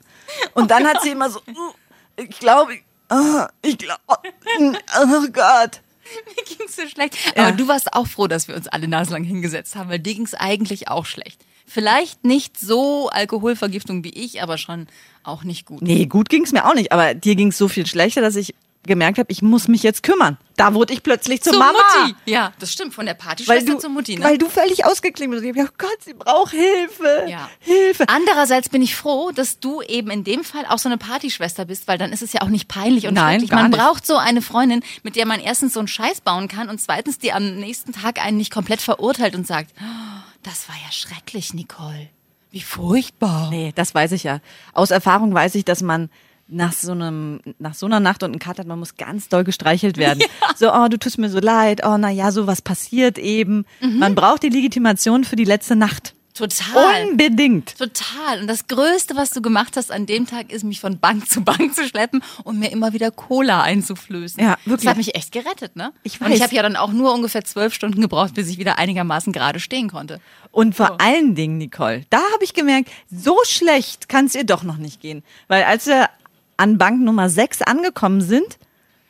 Und 0.54 0.72
dann 0.72 0.86
hat 0.88 1.02
sie 1.02 1.10
immer 1.10 1.30
so, 1.30 1.40
"Uh, 1.48 2.22
ich 2.22 2.40
glaube, 2.40 2.74
ah, 3.10 3.50
ich 3.62 3.78
glaube, 3.78 4.00
oh 4.10 5.28
Gott. 5.34 5.81
Mir 6.25 6.44
ging's 6.58 6.78
so 6.78 6.88
schlecht. 6.88 7.18
Ja. 7.36 7.48
Aber 7.48 7.52
du 7.58 7.68
warst 7.68 7.92
auch 7.94 8.08
froh, 8.08 8.28
dass 8.28 8.48
wir 8.48 8.56
uns 8.56 8.70
alle 8.70 8.88
naselang 8.88 9.25
hingesetzt 9.25 9.75
haben, 9.75 9.90
weil 9.90 10.00
dir 10.00 10.13
ging's 10.16 10.34
eigentlich 10.34 10.88
auch 10.88 11.06
schlecht. 11.06 11.44
Vielleicht 11.66 12.24
nicht 12.24 12.58
so 12.58 13.10
Alkoholvergiftung 13.10 14.06
wie 14.06 14.12
ich, 14.12 14.42
aber 14.42 14.58
schon 14.58 14.88
auch 15.24 15.44
nicht 15.44 15.66
gut. 15.66 15.81
Nee, 15.81 16.06
gut 16.06 16.30
ging's 16.30 16.54
mir 16.54 16.66
auch 16.66 16.75
nicht, 16.75 16.94
aber 16.94 17.13
dir 17.13 17.36
ging's 17.36 17.58
so 17.58 17.68
viel 17.68 17.86
schlechter, 17.86 18.22
dass 18.22 18.38
ich 18.38 18.56
gemerkt 18.83 19.18
habe, 19.19 19.31
ich 19.31 19.41
muss 19.41 19.68
mich 19.68 19.83
jetzt 19.83 20.01
kümmern. 20.03 20.38
Da 20.56 20.74
wurde 20.74 20.94
ich 20.94 21.03
plötzlich 21.03 21.41
zur 21.41 21.53
Zur 21.53 21.59
Mama. 21.62 21.77
Mutti. 22.06 22.15
Ja, 22.25 22.53
das 22.59 22.71
stimmt. 22.71 22.94
Von 22.94 23.06
der 23.06 23.15
Weil 23.15 23.25
Partyschwester 23.27 23.74
du, 23.74 23.79
zur 23.79 23.89
Mutti, 23.89 24.18
ne? 24.18 24.24
weil 24.24 24.38
du 24.38 24.47
völlig 24.50 24.85
ausgeklingt 24.85 25.31
bist. 25.31 25.44
Ich 25.44 25.50
hab 25.50 25.56
gedacht, 25.56 25.74
oh 25.74 25.85
Gott, 25.88 26.03
sie 26.03 26.13
braucht 26.13 26.51
Hilfe. 26.51 27.25
Ja. 27.29 27.50
Hilfe. 27.59 28.06
Andererseits 28.07 28.69
bin 28.69 28.81
ich 28.81 28.95
froh, 28.95 29.31
dass 29.31 29.59
du 29.59 29.81
eben 29.81 30.09
in 30.09 30.24
dem 30.24 30.44
Fall 30.44 30.65
auch 30.68 30.79
so 30.79 30.89
eine 30.89 30.97
Partyschwester 30.97 31.65
bist, 31.65 31.88
weil 31.88 31.97
dann 31.97 32.12
ist 32.13 32.21
es 32.21 32.33
ja 32.33 32.41
auch 32.41 32.47
nicht 32.50 32.68
peinlich 32.68 33.07
und 33.07 33.13
Nein, 33.13 33.45
Man 33.51 33.69
nicht. 33.71 33.79
braucht 33.79 34.06
so 34.06 34.15
eine 34.18 34.41
Freundin, 34.41 34.81
mit 35.03 35.15
der 35.15 35.25
man 35.25 35.39
erstens 35.39 35.74
so 35.74 35.79
einen 35.79 35.88
Scheiß 35.88 36.21
bauen 36.21 36.47
kann 36.47 36.69
und 36.69 36.79
zweitens, 36.79 37.19
die 37.19 37.33
am 37.33 37.56
nächsten 37.57 37.91
Tag 37.91 38.24
einen 38.24 38.38
nicht 38.38 38.51
komplett 38.53 38.81
verurteilt 38.81 39.35
und 39.35 39.45
sagt, 39.45 39.71
"Oh, 39.79 40.21
das 40.44 40.69
war 40.69 40.75
ja 40.75 40.91
schrecklich, 40.91 41.53
Nicole. 41.53 42.09
Wie 42.51 42.62
furchtbar. 42.62 43.50
Nee, 43.50 43.74
das 43.75 43.94
weiß 43.94 44.13
ich 44.13 44.24
ja. 44.24 44.39
Aus 44.74 44.91
Erfahrung 44.91 45.33
weiß 45.33 45.56
ich, 45.56 45.65
dass 45.65 45.81
man 45.81 46.09
nach 46.48 46.74
so 46.74 46.92
einem, 46.92 47.40
nach 47.60 47.74
so 47.74 47.86
einer 47.86 48.00
Nacht 48.00 48.24
und 48.24 48.32
einem 48.32 48.58
hat, 48.58 48.66
man 48.66 48.80
muss 48.80 48.96
ganz 48.96 49.30
doll 49.30 49.44
gestreichelt 49.44 49.98
werden. 49.98 50.24
So, 50.56 50.74
oh, 50.74 50.88
du 50.88 50.98
tust 50.98 51.20
mir 51.20 51.30
so 51.30 51.40
leid, 51.40 51.82
oh, 51.86 51.98
na 52.00 52.10
ja, 52.10 52.32
sowas 52.32 52.64
passiert 52.64 53.20
eben. 53.20 53.66
Mhm. 53.80 54.00
Man 54.00 54.16
braucht 54.16 54.42
die 54.42 54.50
Legitimation 54.50 55.24
für 55.24 55.36
die 55.36 55.44
letzte 55.44 55.76
Nacht. 55.76 56.16
Total. 56.38 57.08
Unbedingt. 57.08 57.78
Total. 57.80 58.42
Und 58.42 58.48
das 58.48 58.68
Größte, 58.68 59.16
was 59.16 59.32
du 59.32 59.42
gemacht 59.42 59.76
hast 59.76 59.92
an 59.92 60.06
dem 60.06 60.28
Tag, 60.28 60.52
ist, 60.52 60.64
mich 60.64 60.80
von 60.80 61.00
Bank 61.00 61.28
zu 61.28 61.42
Bank 61.42 61.74
zu 61.74 61.88
schleppen 61.88 62.22
und 62.44 62.60
mir 62.60 62.72
immer 62.72 62.94
wieder 62.94 63.10
Cola 63.10 63.64
einzuflößen. 63.64 64.44
Ja, 64.44 64.58
wirklich. 64.66 64.84
Das 64.86 64.92
hat 64.92 64.98
mich 64.98 65.16
echt 65.16 65.32
gerettet, 65.32 65.76
ne? 65.76 65.94
Ich 66.04 66.22
Und 66.22 66.28
weiß. 66.28 66.38
ich 66.38 66.44
habe 66.44 66.54
ja 66.54 66.62
dann 66.62 66.76
auch 66.76 66.92
nur 66.92 67.12
ungefähr 67.12 67.44
zwölf 67.44 67.74
Stunden 67.74 68.02
gebraucht, 68.02 68.36
bis 68.36 68.50
ich 68.50 68.60
wieder 68.60 68.78
einigermaßen 68.78 69.34
gerade 69.34 69.60
stehen 69.60 69.90
konnte. 69.90 70.20
Und 70.52 70.76
vor 70.76 71.02
allen 71.02 71.34
Dingen, 71.34 71.58
Nicole, 71.58 72.04
da 72.12 72.18
habe 72.34 72.44
ich 72.44 72.54
gemerkt, 72.54 72.90
so 73.10 73.38
schlecht 73.44 74.08
kann 74.08 74.26
es 74.26 74.36
ihr 74.36 74.44
doch 74.44 74.62
noch 74.62 74.78
nicht 74.78 75.02
gehen. 75.02 75.24
Weil 75.48 75.64
als 75.64 75.88
wir 75.88 76.08
an 76.57 76.77
Bank 76.77 77.01
Nummer 77.01 77.30
6 77.30 77.62
angekommen 77.62 78.21
sind, 78.21 78.57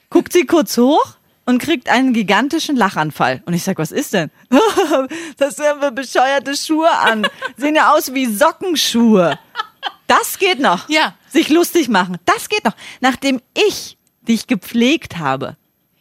guckt 0.09 0.33
sie 0.33 0.45
kurz 0.45 0.77
hoch 0.77 1.17
und 1.45 1.59
kriegt 1.59 1.89
einen 1.89 2.13
gigantischen 2.13 2.75
Lachanfall. 2.75 3.41
Und 3.45 3.53
ich 3.53 3.63
sag, 3.63 3.77
was 3.77 3.91
ist 3.91 4.13
denn? 4.13 4.29
das 5.37 5.57
haben 5.59 5.81
wir 5.81 5.91
bescheuerte 5.91 6.55
Schuhe 6.55 6.91
an. 6.91 7.25
Sehen 7.55 7.75
ja 7.75 7.93
aus 7.93 8.13
wie 8.13 8.25
Sockenschuhe. 8.25 9.39
Das 10.07 10.37
geht 10.39 10.59
noch. 10.59 10.89
Ja. 10.89 11.15
Sich 11.29 11.49
lustig 11.49 11.89
machen. 11.89 12.17
Das 12.25 12.49
geht 12.49 12.65
noch. 12.65 12.75
Nachdem 12.99 13.41
ich 13.53 13.97
dich 14.21 14.47
gepflegt 14.47 15.17
habe. 15.17 15.55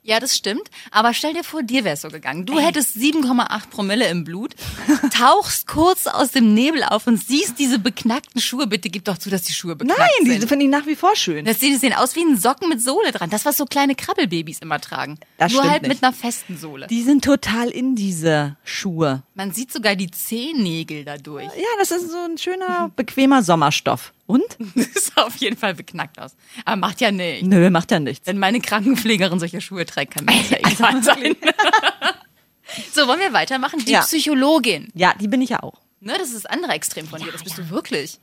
Ja, 0.07 0.21
das 0.21 0.37
stimmt. 0.37 0.71
Aber 0.93 1.13
stell 1.13 1.35
dir 1.35 1.43
vor, 1.43 1.65
dir 1.65 1.83
wär's 1.83 2.03
so 2.03 2.09
gegangen. 2.09 2.47
Du 2.47 2.61
hättest 2.61 2.97
7,8 2.97 3.71
Promille 3.71 4.07
im 4.09 4.23
Blut, 4.23 4.55
tauchst 5.19 5.67
kurz 5.67 6.07
aus 6.07 6.31
dem 6.31 6.55
Nebel 6.55 6.85
auf 6.85 7.09
und 7.09 7.17
siehst 7.21 7.59
diese 7.59 7.81
beknackten 7.81 8.41
Schuhe. 8.41 8.69
Bitte 8.69 8.89
gib 8.89 9.05
doch 9.05 9.19
zu, 9.19 9.31
dass 9.31 9.43
die 9.43 9.53
Schuhe 9.53 9.75
beknackt 9.75 9.99
Nein, 9.99 10.09
sind. 10.23 10.35
diese 10.37 10.47
finde 10.47 10.65
ich 10.67 10.71
nach 10.71 10.87
wie 10.87 10.95
vor 10.95 11.17
schön. 11.17 11.45
Das 11.45 11.59
sehen, 11.59 11.73
die 11.73 11.79
sehen 11.79 11.93
aus 11.93 12.15
wie 12.15 12.21
ein 12.23 12.39
Socken 12.39 12.69
mit 12.69 12.81
Sohle 12.81 13.11
dran. 13.11 13.31
Das, 13.31 13.45
was 13.45 13.57
so 13.57 13.65
kleine 13.65 13.97
Krabbelbabys 13.97 14.61
immer 14.61 14.81
tragen. 14.81 15.19
Das 15.39 15.53
Nur 15.53 15.69
halt 15.69 15.83
nicht. 15.83 15.89
mit 15.89 16.05
einer 16.05 16.13
festen 16.13 16.57
Sohle. 16.57 16.87
Die 16.87 17.03
sind 17.03 17.25
total 17.25 17.69
in 17.69 17.97
diese 17.97 18.57
Schuhe. 18.63 19.25
Man 19.35 19.51
sieht 19.51 19.73
sogar 19.73 19.97
die 19.97 20.13
Zehennägel 20.13 21.05
dadurch. 21.05 21.47
Ja, 21.47 21.67
das 21.81 21.91
ist 21.91 22.13
so 22.13 22.19
ein 22.19 22.39
schöner, 22.39 22.93
bequemer 22.95 23.43
Sommerstoff. 23.43 24.13
Und? 24.27 24.43
Das 24.75 25.07
sah 25.15 25.23
auf 25.23 25.37
jeden 25.37 25.57
Fall 25.57 25.75
beknackt 25.75 26.19
aus. 26.21 26.35
Aber 26.65 26.77
macht 26.77 27.01
ja 27.01 27.11
nichts. 27.11 27.47
Nö, 27.47 27.71
macht 27.71 27.91
ja 27.91 28.01
nichts. 28.01 28.27
Wenn 28.27 28.39
meine 28.39 28.61
Krankenpflegerin 28.61 29.39
solche 29.39 29.61
Schuhe 29.61 29.87
trägt, 29.87 30.15
kann 30.15 30.25
mir 30.25 30.33
das 30.37 30.51
ja 30.51 30.59
egal 30.71 31.03
sein. 31.03 31.37
so, 32.93 33.07
wollen 33.07 33.21
wir 33.21 33.33
weitermachen? 33.33 33.79
Die 33.87 33.93
Ja. 33.93 34.01
Psychologin. 34.03 34.89
Ja, 34.95 35.15
die 35.21 35.29
bin 35.29 35.41
ich 35.41 35.51
ja 35.51 35.63
auch. 35.63 35.81
Ne, 36.01 36.15
das 36.19 36.29
ist 36.29 36.37
das 36.45 36.47
andere 36.47 36.73
Extrem 36.73 37.07
von 37.07 37.21
dir. 37.21 37.33
Das 37.33 37.43
bist 37.45 37.57
du 37.59 37.71
wirklich. 37.71 38.19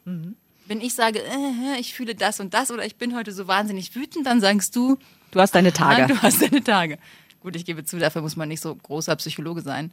Wenn 0.68 0.80
ich 0.82 0.94
sage, 0.94 1.20
äh, 1.20 1.80
ich 1.80 1.94
fühle 1.94 2.16
das 2.16 2.40
und 2.40 2.54
das 2.54 2.72
oder 2.72 2.86
ich 2.86 2.96
bin 2.98 3.16
heute 3.16 3.32
so 3.32 3.48
wahnsinnig 3.48 3.96
wütend, 3.96 4.26
dann 4.28 4.40
sagst 4.42 4.76
du, 4.76 4.98
Du 5.32 5.40
hast 5.40 5.56
deine 5.56 5.74
Tage. 5.74 6.14
du 6.14 6.22
hast 6.22 6.42
deine 6.42 6.64
Tage. 6.64 7.00
Gut, 7.42 7.56
ich 7.56 7.66
gebe 7.66 7.84
zu, 7.84 7.98
dafür 7.98 8.22
muss 8.22 8.36
man 8.36 8.48
nicht 8.48 8.62
so 8.62 8.74
großer 8.76 9.16
Psychologe 9.16 9.62
sein. 9.62 9.92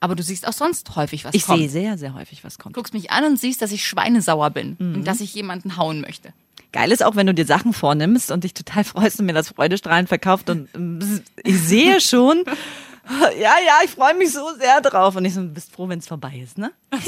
Aber 0.00 0.14
du 0.14 0.22
siehst 0.22 0.46
auch 0.46 0.52
sonst 0.52 0.94
häufig, 0.96 1.24
was 1.24 1.34
Ich 1.34 1.46
kommt. 1.46 1.58
sehe 1.58 1.68
sehr, 1.68 1.96
sehr 1.98 2.14
häufig, 2.14 2.44
was 2.44 2.58
kommt. 2.58 2.74
guckst 2.74 2.92
mich 2.94 3.10
an 3.10 3.24
und 3.24 3.38
siehst, 3.40 3.62
dass 3.62 3.72
ich 3.72 3.86
schweinesauer 3.86 4.50
bin 4.50 4.76
und 4.78 5.04
dass 5.06 5.20
ich 5.20 5.34
jemanden 5.34 5.76
hauen 5.76 6.00
möchte. 6.00 6.32
Geil 6.72 6.92
ist 6.92 7.02
auch, 7.02 7.16
wenn 7.16 7.26
du 7.26 7.32
dir 7.34 7.46
Sachen 7.46 7.72
vornimmst 7.72 8.30
und 8.30 8.44
dich 8.44 8.52
total 8.52 8.84
freust 8.84 9.18
und 9.20 9.26
mir 9.26 9.32
das 9.32 9.48
Freudestrahlen 9.48 10.06
verkauft 10.06 10.50
und 10.50 10.68
ähm, 10.74 11.22
ich 11.42 11.58
sehe 11.60 12.00
schon, 12.02 12.44
ja, 13.40 13.54
ja, 13.64 13.78
ich 13.84 13.90
freue 13.90 14.14
mich 14.14 14.32
so 14.32 14.44
sehr 14.58 14.80
drauf 14.82 15.16
und 15.16 15.24
ich 15.24 15.32
so, 15.32 15.42
bist 15.42 15.72
froh, 15.72 15.88
wenn 15.88 16.00
es 16.00 16.06
vorbei 16.08 16.40
ist, 16.42 16.58
ne? 16.58 16.72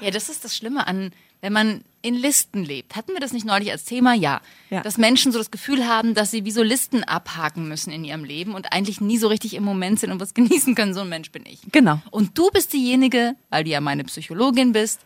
Ja, 0.00 0.10
das 0.12 0.28
ist 0.28 0.44
das 0.44 0.56
Schlimme 0.56 0.86
an 0.86 1.10
wenn 1.40 1.52
man 1.52 1.82
in 2.00 2.14
Listen 2.14 2.64
lebt. 2.64 2.96
Hatten 2.96 3.12
wir 3.12 3.20
das 3.20 3.32
nicht 3.32 3.44
neulich 3.44 3.70
als 3.70 3.84
Thema? 3.84 4.14
Ja. 4.14 4.40
Ja. 4.70 4.82
Dass 4.82 4.98
Menschen 4.98 5.32
so 5.32 5.38
das 5.38 5.50
Gefühl 5.50 5.86
haben, 5.86 6.14
dass 6.14 6.30
sie 6.30 6.44
wie 6.44 6.50
so 6.50 6.62
Listen 6.62 7.02
abhaken 7.04 7.68
müssen 7.68 7.90
in 7.90 8.04
ihrem 8.04 8.24
Leben 8.24 8.54
und 8.54 8.72
eigentlich 8.72 9.00
nie 9.00 9.18
so 9.18 9.28
richtig 9.28 9.54
im 9.54 9.64
Moment 9.64 10.00
sind 10.00 10.12
und 10.12 10.20
was 10.20 10.34
genießen 10.34 10.74
können. 10.74 10.94
So 10.94 11.00
ein 11.00 11.08
Mensch 11.08 11.30
bin 11.32 11.44
ich. 11.46 11.60
Genau. 11.72 12.00
Und 12.10 12.38
du 12.38 12.50
bist 12.50 12.72
diejenige, 12.72 13.34
weil 13.50 13.64
du 13.64 13.70
ja 13.70 13.80
meine 13.80 14.04
Psychologin 14.04 14.72
bist, 14.72 15.00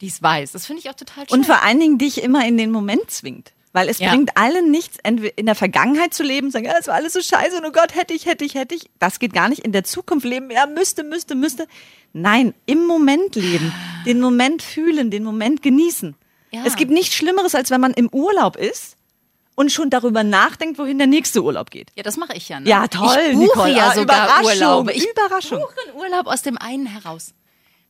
die 0.00 0.06
es 0.06 0.22
weiß. 0.22 0.52
Das 0.52 0.66
finde 0.66 0.80
ich 0.80 0.90
auch 0.90 0.94
total 0.94 1.28
schön. 1.28 1.38
Und 1.38 1.46
vor 1.46 1.62
allen 1.62 1.80
Dingen 1.80 1.98
dich 1.98 2.22
immer 2.22 2.46
in 2.46 2.56
den 2.56 2.70
Moment 2.70 3.10
zwingt. 3.10 3.52
Weil 3.72 3.88
es 3.90 3.98
Ja. 3.98 4.08
bringt 4.10 4.36
allen 4.36 4.70
nichts, 4.70 4.96
entweder 5.02 5.36
in 5.36 5.44
der 5.46 5.54
Vergangenheit 5.54 6.14
zu 6.14 6.22
leben, 6.22 6.50
sagen, 6.50 6.64
ja, 6.64 6.74
es 6.80 6.86
war 6.86 6.94
alles 6.94 7.12
so 7.12 7.20
scheiße 7.20 7.58
und 7.58 7.66
oh 7.66 7.70
Gott, 7.72 7.94
hätte 7.94 8.14
ich, 8.14 8.24
hätte 8.26 8.44
ich, 8.44 8.54
hätte 8.54 8.74
ich. 8.74 8.88
Das 8.98 9.18
geht 9.18 9.32
gar 9.34 9.48
nicht. 9.48 9.60
In 9.64 9.72
der 9.72 9.84
Zukunft 9.84 10.24
leben, 10.26 10.50
ja, 10.50 10.66
müsste, 10.66 11.04
müsste, 11.04 11.34
müsste. 11.34 11.66
Nein, 12.14 12.54
im 12.66 12.86
Moment 12.86 13.34
leben, 13.36 13.72
den 14.06 14.20
Moment 14.20 14.62
fühlen, 14.62 15.10
den 15.10 15.22
Moment 15.22 15.62
genießen. 15.62 16.16
Ja. 16.50 16.62
Es 16.64 16.76
gibt 16.76 16.90
nichts 16.90 17.14
Schlimmeres, 17.14 17.54
als 17.54 17.70
wenn 17.70 17.80
man 17.82 17.92
im 17.92 18.08
Urlaub 18.08 18.56
ist 18.56 18.96
und 19.54 19.70
schon 19.70 19.90
darüber 19.90 20.24
nachdenkt, 20.24 20.78
wohin 20.78 20.96
der 20.96 21.06
nächste 21.06 21.42
Urlaub 21.44 21.70
geht. 21.70 21.90
ja, 21.94 22.02
das 22.02 22.16
mache 22.16 22.34
ich 22.34 22.48
ja. 22.48 22.60
Ne? 22.60 22.68
Ja, 22.70 22.88
toll, 22.88 23.18
Ich 23.26 23.32
buche 23.34 23.42
Nicole. 23.44 23.76
ja 23.76 23.88
Ah, 23.90 23.94
sogar 23.94 24.24
Überraschung, 24.24 24.46
Urlaube. 24.46 24.92
Ich 24.92 25.06
Überraschung. 25.10 25.58
buche 25.60 25.74
einen 25.88 25.96
Urlaub 25.98 26.26
aus 26.26 26.40
dem 26.40 26.56
einen 26.56 26.86
heraus. 26.86 27.34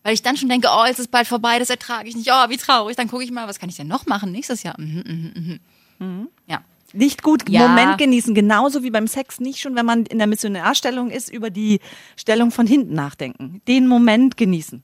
Weil 0.09 0.15
ich 0.15 0.23
dann 0.23 0.39
schon 0.39 0.49
denke, 0.49 0.69
oh, 0.75 0.87
jetzt 0.87 1.01
ist 1.01 1.11
bald 1.11 1.29
vorbei, 1.29 1.59
das 1.59 1.69
ertrage 1.69 2.09
ich 2.09 2.17
nicht. 2.17 2.31
Oh, 2.33 2.49
wie 2.49 2.57
traurig. 2.57 2.97
Dann 2.97 3.09
gucke 3.09 3.23
ich 3.23 3.31
mal, 3.31 3.47
was 3.47 3.59
kann 3.59 3.69
ich 3.69 3.77
denn 3.77 3.89
noch 3.89 4.07
machen 4.07 4.33
nächstes 4.33 4.63
Jahr? 4.63 4.75
Mhm, 4.81 5.05
mhm, 5.37 5.61
mhm. 5.99 6.29
Ja. 6.47 6.65
Nicht 6.95 7.23
gut 7.23 7.47
Ja. 7.51 7.69
Moment 7.69 7.99
genießen, 7.99 8.35
genauso 8.35 8.83
wie 8.83 8.91
beim 8.91 9.07
Sex 9.07 9.39
nicht 9.39 9.61
schon, 9.61 9.77
wenn 9.77 9.85
man 9.85 10.07
in 10.07 10.17
der 10.17 10.27
Missionarstellung 10.27 11.11
ist, 11.11 11.29
über 11.29 11.51
die 11.51 11.81
Stellung 12.17 12.53
von 12.53 12.67
hinten 12.67 12.95
nachdenken. 12.95 13.61
Den 13.69 13.87
Moment 13.87 14.39
genießen. 14.39 14.83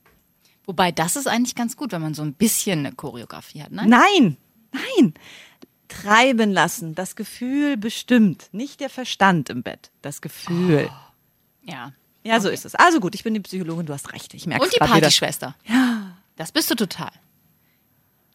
Wobei, 0.66 0.92
das 0.92 1.16
ist 1.16 1.26
eigentlich 1.26 1.54
ganz 1.54 1.74
gut, 1.78 1.92
wenn 1.92 2.02
man 2.02 2.12
so 2.12 2.20
ein 2.20 2.34
bisschen 2.34 2.80
eine 2.80 2.92
Choreografie 2.92 3.62
hat, 3.62 3.72
ne? 3.72 3.86
Nein, 3.86 4.36
nein. 4.72 5.14
Treiben 5.88 6.52
lassen, 6.52 6.94
das 6.94 7.16
Gefühl 7.16 7.78
bestimmt, 7.78 8.50
nicht 8.52 8.80
der 8.80 8.90
Verstand 8.90 9.48
im 9.48 9.62
Bett, 9.62 9.90
das 10.02 10.20
Gefühl. 10.20 10.90
Ja. 11.62 11.94
Ja, 12.24 12.40
so 12.40 12.48
ist 12.48 12.64
es. 12.64 12.74
Also 12.74 13.00
gut, 13.00 13.14
ich 13.14 13.22
bin 13.22 13.34
die 13.34 13.40
Psychologin, 13.40 13.86
du 13.86 13.92
hast 13.92 14.12
recht. 14.12 14.32
Ich 14.34 14.46
merke 14.46 14.64
Und 14.64 14.74
die 14.74 14.78
Partyschwester. 14.78 15.54
Ja. 15.66 16.16
Das 16.36 16.50
bist 16.52 16.70
du 16.70 16.74
total. 16.74 17.10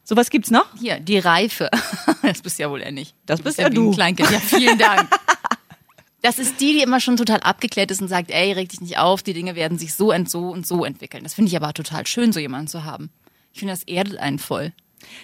Sowas 0.04 0.30
gibt's 0.30 0.52
noch? 0.52 0.66
Hier, 0.80 1.00
die 1.00 1.20
Reife. 1.20 1.70
Das 2.22 2.42
bist 2.42 2.60
ja 2.60 2.70
wohl 2.70 2.82
eher 2.82 2.92
nicht. 2.92 3.16
Das 3.26 3.40
Du 3.40 3.46
bist 3.46 3.58
wie 3.58 3.62
ja 3.64 3.68
ein 3.70 3.74
du. 3.74 3.92
Kleinkind. 3.92 4.30
Ja, 4.30 4.40
vielen 4.40 4.78
Dank. 4.78 5.10
Das 6.22 6.38
ist 6.38 6.60
die, 6.60 6.74
die 6.74 6.82
immer 6.82 7.00
schon 7.00 7.16
total 7.16 7.40
abgeklärt 7.40 7.92
ist 7.92 8.02
und 8.02 8.10
sagt, 8.10 8.30
ey, 8.30 8.52
reg 8.52 8.68
dich 8.68 8.82
nicht 8.82 8.98
auf, 8.98 9.24
die 9.24 9.32
Dinge 9.32 9.56
werden 9.56 9.78
sich 9.80 9.94
so 9.94 10.14
und 10.14 10.30
so 10.30 10.50
und 10.50 10.68
so 10.68 10.84
entwickeln. 10.84 11.24
Das 11.24 11.34
finde 11.34 11.48
ich 11.48 11.56
aber 11.56 11.72
total 11.74 12.06
schön, 12.08 12.34
so 12.34 12.42
jemanden 12.42 12.68
zu 12.68 12.84
haben. 12.84 13.10
Ich 13.54 13.60
finde, 13.60 13.74
das 13.74 13.84
erdet 13.84 14.18
einen 14.18 14.38
voll. 14.38 14.74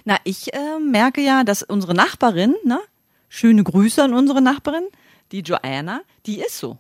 Na, 0.06 0.16
ich 0.24 0.54
äh, 0.54 0.80
merke 0.80 1.20
ja, 1.20 1.44
dass 1.44 1.64
unsere 1.64 1.94
Nachbarin, 1.94 2.56
ne? 2.64 2.80
Schöne 3.28 3.62
Grüße 3.66 4.02
an 4.02 4.14
unsere 4.14 4.42
Nachbarin, 4.42 4.86
die 5.34 5.42
Joanna, 5.42 6.00
die 6.26 6.40
ist 6.40 6.58
so. 6.58 6.78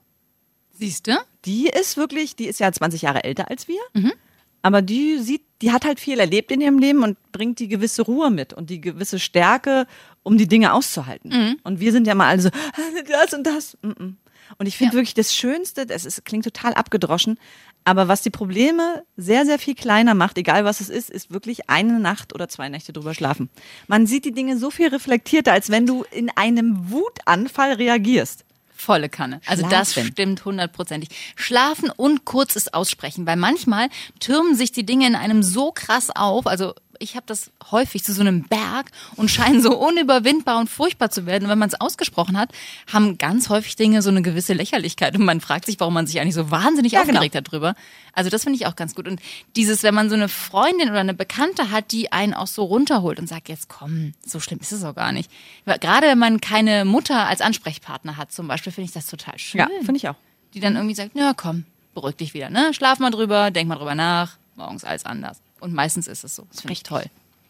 Siehst 0.78 1.08
du? 1.08 1.14
Die 1.46 1.68
ist 1.68 1.98
wirklich, 1.98 2.36
die 2.36 2.46
ist 2.48 2.60
ja 2.60 2.72
20 2.72 3.02
Jahre 3.04 3.24
älter 3.24 3.50
als 3.50 3.68
wir. 3.68 3.80
Mhm. 3.94 4.14
Aber 4.62 4.82
die 4.82 5.20
sieht, 5.20 5.44
die 5.62 5.72
hat 5.72 5.86
halt 5.86 6.00
viel 6.00 6.20
erlebt 6.20 6.52
in 6.52 6.60
ihrem 6.60 6.80
Leben 6.80 7.04
und 7.04 7.18
bringt 7.32 7.60
die 7.60 7.68
gewisse 7.68 8.02
Ruhe 8.02 8.32
mit 8.32 8.52
und 8.54 8.70
die 8.72 8.82
gewisse 8.82 9.20
Stärke, 9.20 9.86
um 10.24 10.38
die 10.38 10.48
Dinge 10.48 10.74
auszuhalten. 10.74 11.30
Mhm. 11.30 11.60
Und 11.64 11.80
wir 11.80 11.92
sind 11.92 12.08
ja 12.08 12.16
mal 12.16 12.28
alle 12.30 12.42
so, 12.42 12.50
das 13.08 13.34
und 13.34 13.46
das. 13.46 13.78
mm, 13.82 13.90
mm. 13.90 14.18
Und 14.58 14.68
ich 14.68 14.78
finde 14.78 14.94
Ja. 14.94 14.98
wirklich 15.00 15.14
das 15.16 15.34
Schönste, 15.36 15.86
das 15.86 16.06
ist, 16.06 16.24
klingt 16.26 16.44
total 16.46 16.74
abgedroschen, 16.76 17.40
aber 17.84 18.08
was 18.08 18.22
die 18.24 18.30
Probleme 18.32 19.04
sehr, 19.18 19.46
sehr 19.46 19.60
viel 19.60 19.76
kleiner 19.76 20.14
macht, 20.16 20.38
egal 20.38 20.66
was 20.66 20.82
es 20.82 20.90
ist, 20.90 21.10
ist 21.10 21.32
wirklich 21.32 21.70
eine 21.70 22.00
Nacht 22.00 22.34
oder 22.34 22.48
zwei 22.48 22.70
Nächte 22.70 22.94
drüber 22.94 23.14
schlafen. 23.14 23.50
Man 23.88 24.08
sieht 24.08 24.26
die 24.26 24.32
Dinge 24.34 24.58
so 24.58 24.70
viel 24.72 24.88
reflektierter, 24.90 25.52
als 25.52 25.70
wenn 25.70 25.86
du 25.86 26.04
in 26.12 26.30
einem 26.36 26.90
Wutanfall 26.92 27.74
reagierst. 27.74 28.46
Volle 28.78 29.10
Kanne. 29.10 29.42
Also 29.46 29.68
das 29.68 29.94
Schlafen. 29.94 30.12
stimmt 30.12 30.46
hundertprozentig. 30.46 31.10
Schlafen 31.36 31.90
und 31.90 32.26
kurzes 32.26 32.74
Aussprechen, 32.74 33.26
weil 33.26 33.38
manchmal 33.38 33.90
türmen 34.20 34.56
sich 34.56 34.72
die 34.72 34.86
Dinge 34.86 35.08
in 35.08 35.16
einem 35.16 35.44
so 35.44 35.72
krass 35.72 36.10
auf. 36.14 36.46
Also 36.46 36.74
ich 37.00 37.16
habe 37.16 37.26
das 37.28 37.52
häufig 37.72 38.04
zu 38.04 38.14
so 38.14 38.22
einem 38.22 38.44
Berg 38.44 38.92
und 39.16 39.30
scheinen 39.30 39.62
so 39.62 39.78
unüberwindbar 39.78 40.60
und 40.60 40.70
furchtbar 40.70 41.10
zu 41.10 41.26
werden. 41.26 41.46
Und 41.46 41.50
wenn 41.50 41.60
man 41.60 41.70
es 41.70 41.80
ausgesprochen 41.80 42.38
hat, 42.38 42.52
haben 42.92 43.18
ganz 43.18 43.50
häufig 43.50 43.76
Dinge 43.76 44.02
so 44.02 44.10
eine 44.10 44.22
gewisse 44.22 44.54
Lächerlichkeit 44.54 45.16
und 45.16 45.26
man 45.26 45.42
fragt 45.42 45.66
sich, 45.66 45.80
warum 45.80 45.94
man 45.94 46.08
sich 46.08 46.20
eigentlich 46.20 46.36
so 46.36 46.52
wahnsinnig 46.52 46.94
Ja, 46.94 47.02
genau. 47.04 47.14
aufgeregt 47.16 47.36
hat 47.36 47.52
drüber. 47.52 47.76
Also 48.14 48.30
das 48.30 48.44
finde 48.44 48.58
ich 48.58 48.66
auch 48.66 48.76
ganz 48.76 48.96
gut. 48.96 49.08
Und 49.08 49.20
dieses, 49.56 49.84
wenn 49.84 49.94
man 49.94 50.10
so 50.10 50.16
eine 50.16 50.30
Freundin 50.30 50.90
oder 50.90 51.00
eine 51.00 51.14
Bekannte 51.14 51.72
hat, 51.72 51.92
die 51.92 52.12
einen 52.12 52.34
auch 52.34 52.48
so 52.48 52.64
runterholt 52.64 53.20
und 53.20 53.28
sagt, 53.28 53.50
jetzt 53.50 53.68
komm, 53.70 54.14
so 54.26 54.40
schlimm 54.40 54.60
ist 54.62 54.72
es 54.72 54.84
auch 54.84 54.96
gar 54.96 55.12
nicht. 55.12 55.30
Gerade 55.66 56.08
wenn 56.08 56.20
man 56.20 56.42
keine 56.42 56.86
Mutter 56.86 57.28
als 57.28 57.42
Ansprechpartner 57.42 58.18
hat 58.18 58.32
zum 58.32 58.48
Beispiel, 58.48 58.72
finde 58.72 58.88
ich 58.88 58.94
das 58.94 59.08
total 59.08 59.38
schön. 59.38 59.60
Ja, 59.60 59.68
finde 59.80 59.98
ich 59.98 60.08
auch. 60.10 60.16
Die 60.54 60.60
dann 60.60 60.76
irgendwie 60.76 60.96
sagt, 60.96 61.16
ja 61.16 61.34
komm, 61.36 61.66
beruhig 61.94 62.16
dich 62.16 62.34
wieder, 62.34 62.50
ne? 62.50 62.74
Schlaf 62.74 63.00
mal 63.00 63.12
drüber, 63.12 63.52
denk 63.52 63.68
mal 63.68 63.76
drüber 63.76 63.96
nach, 63.96 64.38
morgens 64.56 64.84
alles 64.86 65.06
anders. 65.06 65.42
Und 65.66 65.74
meistens 65.74 66.08
ist 66.08 66.24
es 66.24 66.36
so. 66.36 66.46
Das 66.52 66.62
finde 66.62 66.74
ich 66.74 66.84
toll. 66.84 67.06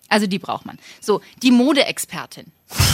Also 0.07 0.25
die 0.25 0.39
braucht 0.39 0.65
man. 0.65 0.79
So, 1.01 1.21
die 1.43 1.51
Modeexpertin. 1.51 2.45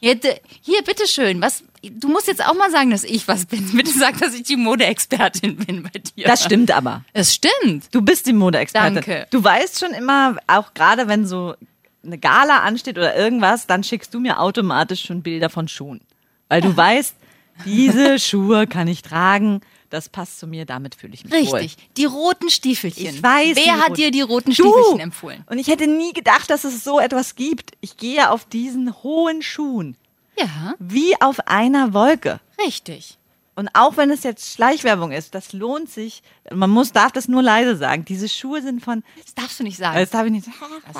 Äh, 0.00 0.16
hier, 0.62 0.82
bitteschön, 0.82 1.42
was, 1.42 1.64
du 1.82 2.06
musst 2.06 2.28
jetzt 2.28 2.46
auch 2.46 2.54
mal 2.54 2.70
sagen, 2.70 2.90
dass 2.90 3.02
ich 3.02 3.26
was 3.26 3.46
bin. 3.46 3.68
Bitte 3.76 3.90
sag, 3.90 4.16
dass 4.20 4.32
ich 4.32 4.44
die 4.44 4.54
Modeexpertin 4.54 5.56
bin 5.56 5.82
bei 5.82 5.98
dir. 5.98 6.24
Das 6.24 6.44
stimmt 6.44 6.70
aber. 6.70 7.04
Es 7.14 7.34
stimmt. 7.34 7.92
Du 7.92 8.00
bist 8.00 8.28
die 8.28 8.32
Modeexpertin. 8.32 8.94
Danke. 8.94 9.26
Du 9.30 9.42
weißt 9.42 9.80
schon 9.80 9.90
immer, 9.90 10.36
auch 10.46 10.72
gerade 10.72 11.08
wenn 11.08 11.26
so 11.26 11.56
eine 12.04 12.16
Gala 12.16 12.60
ansteht 12.60 12.96
oder 12.96 13.16
irgendwas, 13.16 13.66
dann 13.66 13.82
schickst 13.82 14.14
du 14.14 14.20
mir 14.20 14.38
automatisch 14.38 15.04
schon 15.04 15.22
Bilder 15.22 15.50
von 15.50 15.66
Schuhen. 15.66 16.00
Weil 16.48 16.60
du 16.60 16.76
weißt, 16.76 17.16
diese 17.64 18.18
Schuhe 18.18 18.66
kann 18.66 18.88
ich 18.88 19.02
tragen, 19.02 19.60
das 19.90 20.08
passt 20.08 20.38
zu 20.38 20.46
mir, 20.46 20.66
damit 20.66 20.94
fühle 20.94 21.14
ich 21.14 21.24
mich 21.24 21.32
wohl. 21.32 21.58
Richtig. 21.60 21.76
Die 21.96 22.04
roten 22.04 22.50
Stiefelchen. 22.50 23.06
Ich 23.16 23.22
weiß. 23.22 23.56
Wer 23.56 23.78
hat 23.80 23.96
dir 23.96 24.10
die 24.10 24.20
roten 24.20 24.50
Du! 24.50 24.54
Stiefelchen 24.54 25.00
empfohlen? 25.00 25.44
Und 25.48 25.58
ich 25.58 25.68
hätte 25.68 25.86
nie 25.86 26.12
gedacht, 26.12 26.50
dass 26.50 26.64
es 26.64 26.84
so 26.84 27.00
etwas 27.00 27.36
gibt. 27.36 27.72
Ich 27.80 27.96
gehe 27.96 28.30
auf 28.30 28.44
diesen 28.44 28.94
hohen 29.02 29.40
Schuhen, 29.42 29.96
Ja, 30.38 30.74
wie 30.78 31.18
auf 31.20 31.40
einer 31.46 31.94
Wolke. 31.94 32.40
richtig. 32.64 33.16
Und 33.58 33.70
auch 33.74 33.96
wenn 33.96 34.12
es 34.12 34.22
jetzt 34.22 34.54
Schleichwerbung 34.54 35.10
ist, 35.10 35.34
das 35.34 35.52
lohnt 35.52 35.90
sich. 35.90 36.22
Man 36.54 36.70
muss, 36.70 36.92
darf 36.92 37.10
das 37.10 37.26
nur 37.26 37.42
leise 37.42 37.74
sagen. 37.76 38.04
Diese 38.04 38.28
Schuhe 38.28 38.62
sind 38.62 38.84
von, 38.84 39.02
Das 39.24 39.34
darfst 39.34 39.58
du 39.58 39.64
nicht 39.64 39.76
sagen. 39.76 39.98
das 39.98 40.10
darf 40.10 40.24
ich 40.26 40.30
nicht. 40.30 40.46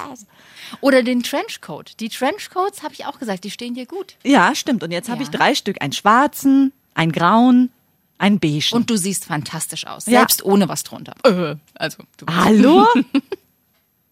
Oder 0.80 1.04
den 1.04 1.22
Trenchcoat. 1.22 1.92
Die 2.00 2.08
Trenchcoats, 2.08 2.82
habe 2.82 2.94
ich 2.94 3.06
auch 3.06 3.20
gesagt, 3.20 3.44
die 3.44 3.52
stehen 3.52 3.74
dir 3.74 3.86
gut. 3.86 4.16
Ja, 4.24 4.56
stimmt. 4.56 4.82
Und 4.82 4.90
jetzt 4.90 5.08
habe 5.08 5.22
Ja. 5.22 5.28
ich 5.30 5.30
drei 5.30 5.54
Stück. 5.54 5.80
Einen 5.80 5.92
schwarzen, 5.92 6.72
einen 6.94 7.12
grauen, 7.12 7.70
einen 8.18 8.40
beige. 8.40 8.74
Und 8.74 8.90
du 8.90 8.96
siehst 8.96 9.26
fantastisch 9.26 9.86
aus, 9.86 10.06
Ja. 10.06 10.18
selbst 10.18 10.44
ohne 10.44 10.68
was 10.68 10.82
drunter. 10.82 11.14
Äh, 11.22 11.54
also, 11.74 12.02
du 12.16 12.26
Hallo? 12.26 12.84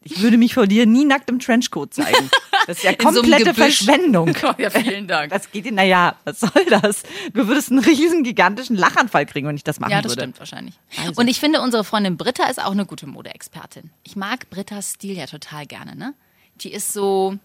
Ich 0.07 0.23
würde 0.23 0.39
mich 0.39 0.55
vor 0.55 0.67
dir 0.67 0.87
nie 0.87 1.05
nackt 1.05 1.29
im 1.31 1.39
Trenchcoat 1.39 1.95
zeigen. 1.95 2.31
Das 2.67 2.79
ist 2.79 2.83
ja 2.83 2.91
so 2.99 3.21
komplette 3.21 3.45
Gebüsch. 3.45 3.85
Verschwendung. 3.85 4.35
Oh 4.43 4.53
ja, 4.59 4.71
vielen 4.71 5.07
Dank. 5.07 5.31
Das 5.31 5.53
geht 5.53 5.67
dir, 5.67 5.73
naja, 5.73 6.17
was 6.25 6.41
soll 6.41 6.65
das? 6.69 7.05
Du 7.33 7.47
würdest 7.47 7.71
einen 7.71 7.79
riesen 7.79 8.25
gigantischen 8.25 8.75
Lachanfall 8.75 9.25
kriegen, 9.25 9.47
wenn 9.47 9.55
ich 9.55 9.63
das 9.63 9.79
machen 9.79 9.93
Ja, 9.93 10.03
das 10.03 10.11
würde. 10.13 10.23
stimmt 10.23 10.39
wahrscheinlich. 10.41 10.75
Also. 11.01 11.21
Und 11.21 11.29
ich 11.29 11.39
finde, 11.39 11.61
unsere 11.61 11.85
Freundin 11.85 12.17
Britta 12.17 12.49
ist 12.49 12.61
auch 12.61 12.73
eine 12.73 12.85
gute 12.85 13.07
Modeexpertin. 13.07 13.91
Ich 14.03 14.17
mag 14.17 14.51
Brittas 14.51 14.95
Stil 14.95 15.17
ja 15.17 15.27
total 15.27 15.65
gerne, 15.67 15.95
ne? 15.95 16.15
Die 16.63 16.73
ist 16.73 16.93
so, 16.93 17.37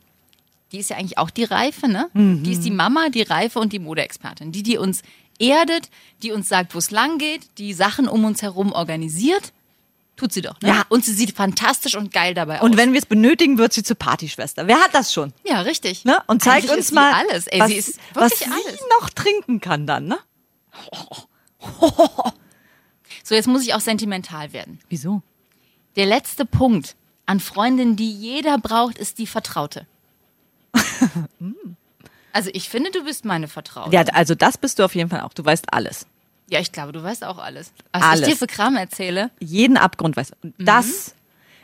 die 0.72 0.80
ist 0.80 0.90
ja 0.90 0.98
eigentlich 0.98 1.20
auch 1.20 1.30
die 1.30 1.44
Reife, 1.44 1.88
ne? 1.88 2.10
Mhm. 2.14 2.42
Die 2.42 2.54
ist 2.54 2.66
die 2.66 2.72
Mama, 2.72 3.10
die 3.10 3.22
Reife 3.22 3.60
und 3.60 3.74
die 3.74 3.80
Modeexpertin. 3.80 4.52
Die, 4.52 4.64
die 4.64 4.80
uns 4.80 5.04
erdet, 5.40 5.92
die 6.24 6.32
uns 6.32 6.50
sagt, 6.50 6.74
wo 6.74 6.80
es 6.80 6.90
lang 6.90 7.20
geht, 7.20 7.42
die 7.60 7.74
Sachen 7.74 8.08
um 8.08 8.26
uns 8.26 8.42
herum 8.42 8.72
organisiert. 8.72 9.54
Tut 10.22 10.34
sie 10.34 10.44
doch, 10.44 10.62
ne? 10.62 10.70
Ja. 10.70 10.86
Und 10.88 11.04
sie 11.04 11.14
sieht 11.14 11.36
fantastisch 11.36 11.96
und 11.96 12.14
geil 12.14 12.36
dabei 12.36 12.60
aus. 12.60 12.64
Und 12.64 12.78
wenn 12.78 12.94
wir 12.94 13.00
es 13.00 13.08
benötigen, 13.08 13.58
wird 13.58 13.74
sie 13.74 13.82
zur 13.82 13.96
Partyschwester. 13.96 14.68
Wer 14.68 14.80
hat 14.80 14.94
das 14.94 15.12
schon? 15.12 15.34
ja, 15.44 15.62
richtig. 15.62 16.06
Ne? 16.06 16.22
Und 16.28 16.44
zeigt 16.44 16.66
Eigentlich 16.66 16.78
uns 16.78 16.90
sie 16.90 16.94
mal, 16.94 17.12
alles. 17.12 17.48
Ey, 17.48 17.60
was, 17.60 17.70
sie 17.70 17.76
ist 17.78 18.00
was 18.14 18.30
wirklich 18.30 18.52
alles. 18.52 18.80
sie 18.80 18.86
noch 19.00 19.10
trinken 19.10 19.62
kann 19.62 19.88
dann, 19.88 20.06
ne? 20.06 20.20
So, 23.24 23.34
jetzt 23.34 23.48
muss 23.48 23.64
ich 23.64 23.74
auch 23.74 23.80
sentimental 23.80 24.54
werden. 24.54 24.80
Wieso? 24.90 25.24
Der 25.96 26.06
letzte 26.06 26.46
Punkt 26.46 26.96
an 27.26 27.40
Freundin, 27.40 27.96
die 27.96 28.12
jeder 28.12 28.60
braucht, 28.60 29.00
ist 29.00 29.18
die 29.18 29.28
Vertraute. 29.28 29.88
also 32.34 32.52
ich 32.54 32.70
finde, 32.70 32.92
du 32.92 33.04
bist 33.04 33.26
meine 33.26 33.48
Vertraute. 33.48 33.96
Ja, 33.96 34.02
also 34.14 34.36
das 34.36 34.58
bist 34.58 34.78
du 34.78 34.84
auf 34.84 34.94
jeden 34.94 35.10
Fall 35.10 35.22
auch. 35.22 35.34
Du 35.34 35.44
weißt 35.44 35.74
alles. 35.74 36.06
Ja, 36.52 36.60
ich 36.60 36.72
glaube, 36.72 36.92
du 36.92 37.02
weißt 37.02 37.24
auch 37.24 37.38
alles. 37.38 37.72
Was 37.94 38.04
Alles. 38.04 38.22
ich 38.22 38.34
dir 38.34 38.38
für 38.38 38.48
Kram 38.48 38.76
erzähle. 38.76 39.32
jeden 39.40 39.78
Abgrund 39.78 40.18
weiß. 40.18 40.34
Und 40.44 40.60
Mhm. 40.60 40.66
das 40.66 41.16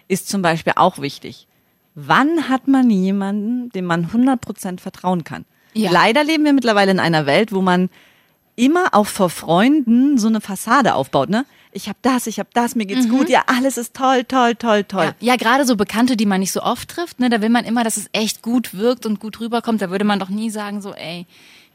ist 0.07 0.29
zum 0.29 0.41
Beispiel 0.41 0.73
auch 0.77 0.99
wichtig. 0.99 1.45
Wann 1.93 2.47
hat 2.47 2.67
man 2.67 2.89
jemanden, 2.89 3.69
dem 3.71 3.85
man 3.85 4.11
100% 4.13 4.79
vertrauen 4.79 5.23
kann? 5.23 5.45
Ja. 5.73 5.91
Leider 5.91 6.23
leben 6.23 6.45
wir 6.45 6.53
mittlerweile 6.53 6.91
in 6.91 6.99
einer 6.99 7.25
Welt, 7.25 7.51
wo 7.51 7.61
man 7.61 7.89
immer 8.55 8.93
auch 8.93 9.07
vor 9.07 9.29
Freunden 9.29 10.17
so 10.17 10.27
eine 10.27 10.41
Fassade 10.41 10.95
aufbaut, 10.95 11.29
ne? 11.29 11.45
Ich 11.73 11.89
habe 11.89 11.99
das, 12.01 12.25
ich 12.25 12.39
habe 12.39 12.49
das, 12.53 12.73
mir 12.75 12.85
geht's 12.85 13.07
gut, 13.09 13.29
ja, 13.29 13.43
alles 13.45 13.77
ist 13.77 13.93
toll, 13.93 14.23
toll, 14.23 14.55
toll, 14.55 14.83
toll. 14.85 15.13
Ja, 15.19 15.31
ja 15.33 15.35
gerade 15.35 15.65
so 15.65 15.75
Bekannte, 15.75 16.15
die 16.17 16.25
man 16.25 16.39
nicht 16.39 16.51
so 16.53 16.63
oft 16.63 16.89
trifft, 16.89 17.19
ne, 17.19 17.29
da 17.29 17.41
will 17.41 17.49
man 17.49 17.65
immer, 17.65 17.83
dass 17.83 17.97
es 17.97 18.09
echt 18.13 18.41
gut 18.41 18.73
wirkt 18.75 19.05
und 19.05 19.19
gut 19.19 19.39
rüberkommt. 19.39 19.81
Da 19.81 19.91
würde 19.91 20.05
man 20.05 20.17
doch 20.17 20.29
nie 20.29 20.49
sagen, 20.49 20.81
so, 20.81 20.93
ey, 20.93 21.27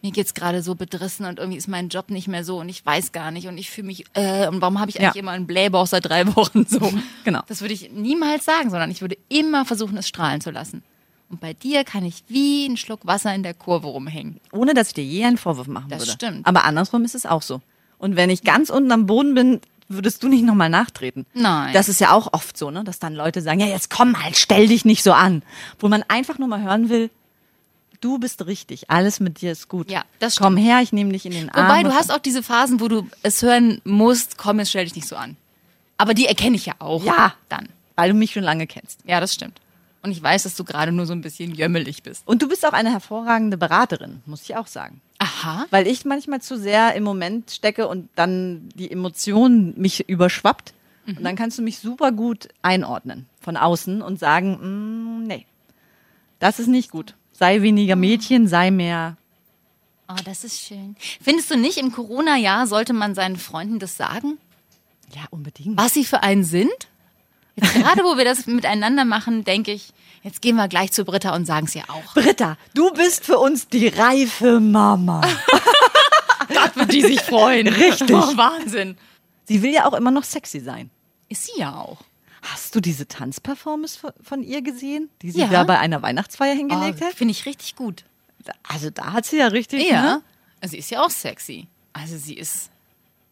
mir 0.02 0.10
geht's 0.10 0.34
gerade 0.34 0.62
so 0.62 0.74
bedrissen 0.74 1.26
und 1.26 1.38
irgendwie 1.38 1.58
ist 1.58 1.68
mein 1.68 1.88
Job 1.88 2.10
nicht 2.10 2.26
mehr 2.28 2.44
so 2.44 2.58
und 2.58 2.68
ich 2.68 2.84
weiß 2.84 3.12
gar 3.12 3.30
nicht 3.30 3.46
und 3.46 3.56
ich 3.56 3.70
fühle 3.70 3.86
mich, 3.86 4.04
äh, 4.14 4.48
und 4.48 4.60
warum 4.60 4.80
habe 4.80 4.90
ich 4.90 4.98
eigentlich 5.00 5.14
Ja. 5.14 5.20
immer 5.20 5.30
einen 5.32 5.46
Blähbauch 5.46 5.86
seit 5.86 6.04
drei 6.06 6.26
Wochen 6.36 6.66
so? 6.66 6.92
Genau. 7.24 7.40
Das 7.46 7.60
würde 7.60 7.74
ich 7.74 7.90
niemals 7.92 8.44
sagen, 8.44 8.70
sondern 8.70 8.90
ich 8.90 9.00
würde 9.00 9.16
immer 9.28 9.64
versuchen, 9.64 9.96
es 9.96 10.08
strahlen 10.08 10.40
zu 10.40 10.50
lassen. 10.50 10.82
Und 11.30 11.40
bei 11.40 11.54
dir 11.54 11.84
kann 11.84 12.04
ich 12.04 12.24
wie 12.28 12.66
ein 12.66 12.76
Schluck 12.76 13.06
Wasser 13.06 13.34
in 13.34 13.42
der 13.42 13.54
Kurve 13.54 13.86
rumhängen. 13.86 14.38
Ohne 14.52 14.74
dass 14.74 14.88
ich 14.88 14.94
dir 14.94 15.04
je 15.04 15.24
einen 15.24 15.38
Vorwurf 15.38 15.66
machen 15.66 15.88
Das 15.88 16.00
würde. 16.02 16.12
stimmt. 16.12 16.46
Aber 16.46 16.64
andersrum 16.64 17.04
ist 17.04 17.14
es 17.14 17.24
auch 17.24 17.40
so. 17.42 17.62
Und 17.96 18.16
wenn 18.16 18.28
ich 18.28 18.42
ganz 18.42 18.68
unten 18.68 18.92
am 18.92 19.06
Boden 19.06 19.34
bin, 19.34 19.60
würdest 19.88 20.22
du 20.22 20.28
nicht 20.28 20.44
nochmal 20.44 20.68
nachtreten. 20.68 21.24
Nein. 21.32 21.72
Das 21.72 21.88
ist 21.88 22.00
ja 22.00 22.12
auch 22.12 22.32
oft 22.32 22.58
so, 22.58 22.70
ne? 22.70 22.82
Dass 22.84 22.98
dann 22.98 23.14
Leute 23.14 23.40
sagen, 23.40 23.60
ja, 23.60 23.66
jetzt 23.66 23.88
komm 23.88 24.12
mal, 24.12 24.34
stell 24.34 24.66
dich 24.68 24.84
nicht 24.84 25.02
so 25.02 25.12
an. 25.12 25.42
Wo 25.78 25.88
man 25.88 26.02
einfach 26.08 26.38
nur 26.38 26.48
mal 26.48 26.60
hören 26.62 26.88
will, 26.90 27.08
du 28.02 28.18
bist 28.18 28.44
richtig, 28.46 28.90
alles 28.90 29.20
mit 29.20 29.40
dir 29.40 29.52
ist 29.52 29.68
gut. 29.68 29.90
Ja, 29.90 30.04
das 30.18 30.36
Komm 30.36 30.56
her, 30.56 30.80
ich 30.82 30.92
nehme 30.92 31.12
dich 31.12 31.24
in 31.24 31.32
den 31.32 31.48
Arm. 31.48 31.66
Wobei, 31.66 31.82
du 31.82 31.94
hast 31.94 32.12
auch 32.12 32.18
diese 32.18 32.42
Phasen, 32.42 32.80
wo 32.80 32.88
du 32.88 33.08
es 33.22 33.42
hören 33.42 33.80
musst, 33.84 34.36
komm, 34.36 34.58
jetzt 34.58 34.70
stell 34.70 34.84
dich 34.84 34.94
nicht 34.94 35.08
so 35.08 35.16
an. 35.16 35.36
Aber 35.96 36.14
die 36.14 36.26
erkenne 36.26 36.56
ich 36.56 36.66
ja 36.66 36.74
auch. 36.78 37.02
Ja. 37.04 37.34
Dann. 37.48 37.68
Weil 37.96 38.10
du 38.10 38.14
mich 38.14 38.32
schon 38.32 38.42
lange 38.42 38.66
kennst. 38.66 39.00
Ja, 39.06 39.20
das 39.20 39.34
stimmt. 39.34 39.60
Und 40.02 40.10
ich 40.10 40.20
weiß, 40.20 40.42
dass 40.42 40.56
du 40.56 40.64
gerade 40.64 40.90
nur 40.90 41.06
so 41.06 41.12
ein 41.12 41.20
bisschen 41.20 41.54
jömmelig 41.54 42.02
bist. 42.02 42.26
Und 42.26 42.42
du 42.42 42.48
bist 42.48 42.66
auch 42.66 42.72
eine 42.72 42.90
hervorragende 42.90 43.56
Beraterin, 43.56 44.20
muss 44.26 44.42
ich 44.42 44.56
auch 44.56 44.66
sagen. 44.66 45.00
Aha. 45.18 45.66
Weil 45.70 45.86
ich 45.86 46.04
manchmal 46.04 46.40
zu 46.40 46.58
sehr 46.58 46.94
im 46.94 47.04
Moment 47.04 47.52
stecke 47.52 47.86
und 47.86 48.08
dann 48.16 48.68
die 48.74 48.90
Emotion 48.90 49.74
mich 49.76 50.08
überschwappt. 50.08 50.74
Und 51.06 51.22
dann 51.22 51.36
kannst 51.36 51.58
du 51.58 51.62
mich 51.62 51.78
super 51.78 52.12
gut 52.12 52.48
einordnen 52.62 53.26
von 53.40 53.56
außen 53.56 54.02
und 54.02 54.18
sagen, 54.18 55.22
mm, 55.22 55.26
nee, 55.26 55.46
das 56.38 56.58
ist 56.58 56.68
nicht 56.68 56.90
gut. 56.90 57.14
Sei 57.42 57.60
weniger 57.60 57.96
Mädchen, 57.96 58.46
sei 58.46 58.70
mehr. 58.70 59.16
Oh, 60.08 60.14
das 60.24 60.44
ist 60.44 60.60
schön. 60.60 60.94
Findest 61.20 61.50
du 61.50 61.56
nicht, 61.56 61.76
im 61.76 61.90
Corona-Jahr 61.90 62.68
sollte 62.68 62.92
man 62.92 63.16
seinen 63.16 63.36
Freunden 63.36 63.80
das 63.80 63.96
sagen? 63.96 64.38
Ja, 65.12 65.22
unbedingt. 65.30 65.76
Was 65.76 65.92
sie 65.92 66.04
für 66.04 66.22
einen 66.22 66.44
sind? 66.44 66.70
Jetzt 67.56 67.74
gerade, 67.82 68.04
wo 68.04 68.16
wir 68.16 68.24
das 68.24 68.46
miteinander 68.46 69.04
machen, 69.04 69.42
denke 69.42 69.72
ich, 69.72 69.92
jetzt 70.22 70.40
gehen 70.40 70.54
wir 70.54 70.68
gleich 70.68 70.92
zu 70.92 71.04
Britta 71.04 71.34
und 71.34 71.44
sagen 71.44 71.66
es 71.66 71.74
ihr 71.74 71.90
auch. 71.90 72.14
Britta, 72.14 72.58
du 72.74 72.92
bist 72.92 73.24
für 73.24 73.40
uns 73.40 73.66
die 73.66 73.88
reife 73.88 74.60
Mama. 74.60 75.22
Gott, 76.48 76.76
wird 76.76 76.92
die 76.92 77.02
sich 77.02 77.22
freuen. 77.22 77.66
Richtig. 77.66 78.12
Oh, 78.12 78.20
Wahnsinn. 78.36 78.96
Sie 79.46 79.62
will 79.62 79.72
ja 79.72 79.86
auch 79.86 79.94
immer 79.94 80.12
noch 80.12 80.22
sexy 80.22 80.60
sein. 80.60 80.90
Ist 81.28 81.46
sie 81.46 81.58
ja 81.58 81.74
auch. 81.74 81.98
Hast 82.42 82.74
du 82.74 82.80
diese 82.80 83.06
Tanzperformance 83.06 83.98
von- 84.22 84.42
ihr 84.42 84.62
gesehen, 84.62 85.08
die 85.22 85.30
sie 85.30 85.40
Ja. 85.40 85.46
da 85.46 85.64
bei 85.64 85.78
einer 85.78 86.02
Weihnachtsfeier 86.02 86.54
Oh, 86.54 86.58
hingelegt 86.58 87.00
hat? 87.00 87.14
Finde 87.14 87.32
ich 87.32 87.46
richtig 87.46 87.76
gut. 87.76 88.04
Also 88.64 88.90
da 88.90 89.12
hat 89.12 89.24
sie 89.24 89.38
ja 89.38 89.46
richtig. 89.46 89.88
Ja. 89.88 90.02
Ne? 90.02 90.22
Also 90.60 90.72
sie 90.72 90.78
ist 90.78 90.90
ja 90.90 91.04
auch 91.04 91.10
sexy. 91.10 91.68
Also 91.92 92.16
sie 92.18 92.34
ist, 92.34 92.70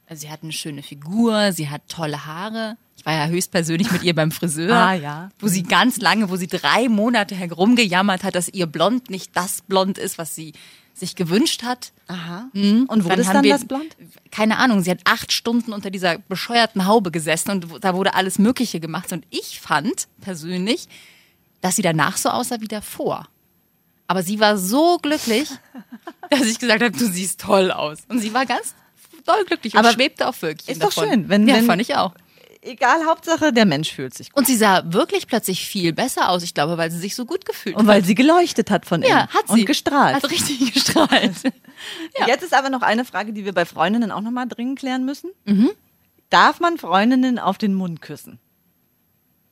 also 0.09 0.21
sie 0.21 0.31
hat 0.31 0.43
eine 0.45 0.53
schöne 0.53 0.83
Figur, 0.85 1.53
sie 1.53 1.69
hat 1.69 1.83
tolle 1.89 2.25
Haare. 2.27 2.77
Ich 3.01 3.07
war 3.07 3.15
ja 3.15 3.27
höchstpersönlich 3.29 3.91
mit 3.93 4.03
ihr 4.03 4.15
beim 4.15 4.31
Friseur. 4.31 4.77
Ah, 4.77 4.93
ja. 4.93 5.31
Wo 5.39 5.49
sie 5.49 5.63
ganz 5.63 5.97
lange, 5.97 6.29
wo 6.29 6.37
sie 6.37 6.49
drei 6.49 6.87
Monate 6.91 7.35
herumgejammert 7.35 8.25
hat, 8.25 8.35
dass 8.35 8.49
ihr 8.51 8.67
Blond 8.67 9.09
nicht 9.09 9.35
das 9.35 9.63
Blond 9.63 9.97
ist, 9.97 10.19
was 10.19 10.35
sie 10.35 10.53
sich 10.93 11.17
gewünscht 11.17 11.63
hat. 11.63 11.93
Aha. 12.09 12.51
Und 12.53 13.05
wurde 13.05 13.23
es 13.23 13.29
haben 13.29 13.35
dann 13.37 13.45
wir- 13.45 13.55
das 13.55 13.65
Blond? 13.65 13.97
Keine 14.31 14.59
Ahnung, 14.59 14.83
sie 14.83 14.91
hat 14.91 14.99
acht 15.05 15.33
Stunden 15.33 15.73
unter 15.73 15.89
dieser 15.91 16.19
bescheuerten 16.19 16.85
Haube 16.85 17.11
gesessen 17.11 17.51
und 17.53 17.67
da 17.83 17.95
wurde 17.95 18.13
alles 18.13 18.39
Mögliche 18.39 18.81
gemacht. 18.81 19.11
Und 19.15 19.25
ich 19.31 19.61
fand 19.61 20.07
persönlich, 20.21 20.87
dass 21.63 21.77
sie 21.77 21.83
danach 21.83 22.19
so 22.19 22.29
aussah 22.29 22.61
wie 22.61 22.69
davor. 22.69 23.29
Aber 24.09 24.23
sie 24.23 24.41
war 24.41 24.59
so 24.59 24.99
glücklich, 24.99 25.49
dass 26.31 26.43
ich 26.43 26.59
gesagt 26.59 26.83
habe, 26.83 26.91
du 26.95 27.07
siehst 27.07 27.41
toll 27.41 27.71
aus. 27.73 28.01
Und 28.09 28.19
sie 28.21 28.35
war 28.35 28.45
ganz 28.45 28.75
doll 29.25 29.43
glücklich 29.47 29.73
und 29.73 29.81
Aber 29.81 29.93
schwebte 29.93 30.29
auf 30.29 30.43
Wölkchen 30.43 30.71
ist 30.71 30.83
doch 30.83 30.93
davon. 30.93 31.09
schön, 31.09 31.29
wenn- 31.31 31.49
ja, 31.49 31.55
wenn- 31.55 31.65
fand 31.65 31.81
ich 31.81 31.97
auch. 31.97 32.13
Egal, 32.63 33.07
Hauptsache 33.07 33.53
der 33.55 33.65
Mensch 33.65 33.91
fühlt 33.93 34.13
sich 34.13 34.31
gut. 34.33 34.39
Und 34.39 34.47
sie 34.47 34.55
sah 34.57 34.83
wirklich 34.93 35.27
plötzlich 35.27 35.65
viel 35.67 35.95
besser 35.95 36.29
aus, 36.29 36.43
ich 36.43 36.53
glaube, 36.53 36.77
weil 36.77 36.91
sie 36.91 36.99
sich 36.99 37.15
so 37.15 37.25
gut 37.25 37.47
gefühlt 37.47 37.75
Und 37.77 37.83
hat. 37.83 37.89
weil 37.89 38.05
sie 38.05 38.15
geleuchtet 38.15 38.71
hat 38.71 38.85
von 38.85 39.01
innen. 39.01 39.11
Ja, 39.11 39.29
hat 39.29 39.49
sie. 39.49 39.61
Und 39.61 39.67
gestrahlt. 39.67 40.17
Hat 40.17 40.31
richtig 40.31 40.75
gestrahlt. 40.75 41.37
ja. 42.19 42.27
Jetzt 42.27 42.43
ist 42.43 42.53
aber 42.53 42.69
noch 42.69 42.83
eine 42.83 43.07
Frage, 43.07 43.33
die 43.33 43.47
wir 43.47 43.55
bei 43.55 43.65
Freundinnen 43.65 44.11
auch 44.11 44.21
nochmal 44.21 44.47
dringend 44.47 44.79
klären 44.79 45.07
müssen. 45.07 45.31
Mhm. 45.47 45.71
Darf 46.29 46.61
man 46.61 46.77
Freundinnen 46.77 47.39
auf 47.39 47.57
den 47.57 47.73
Mund 47.75 48.03
küssen? 48.03 48.39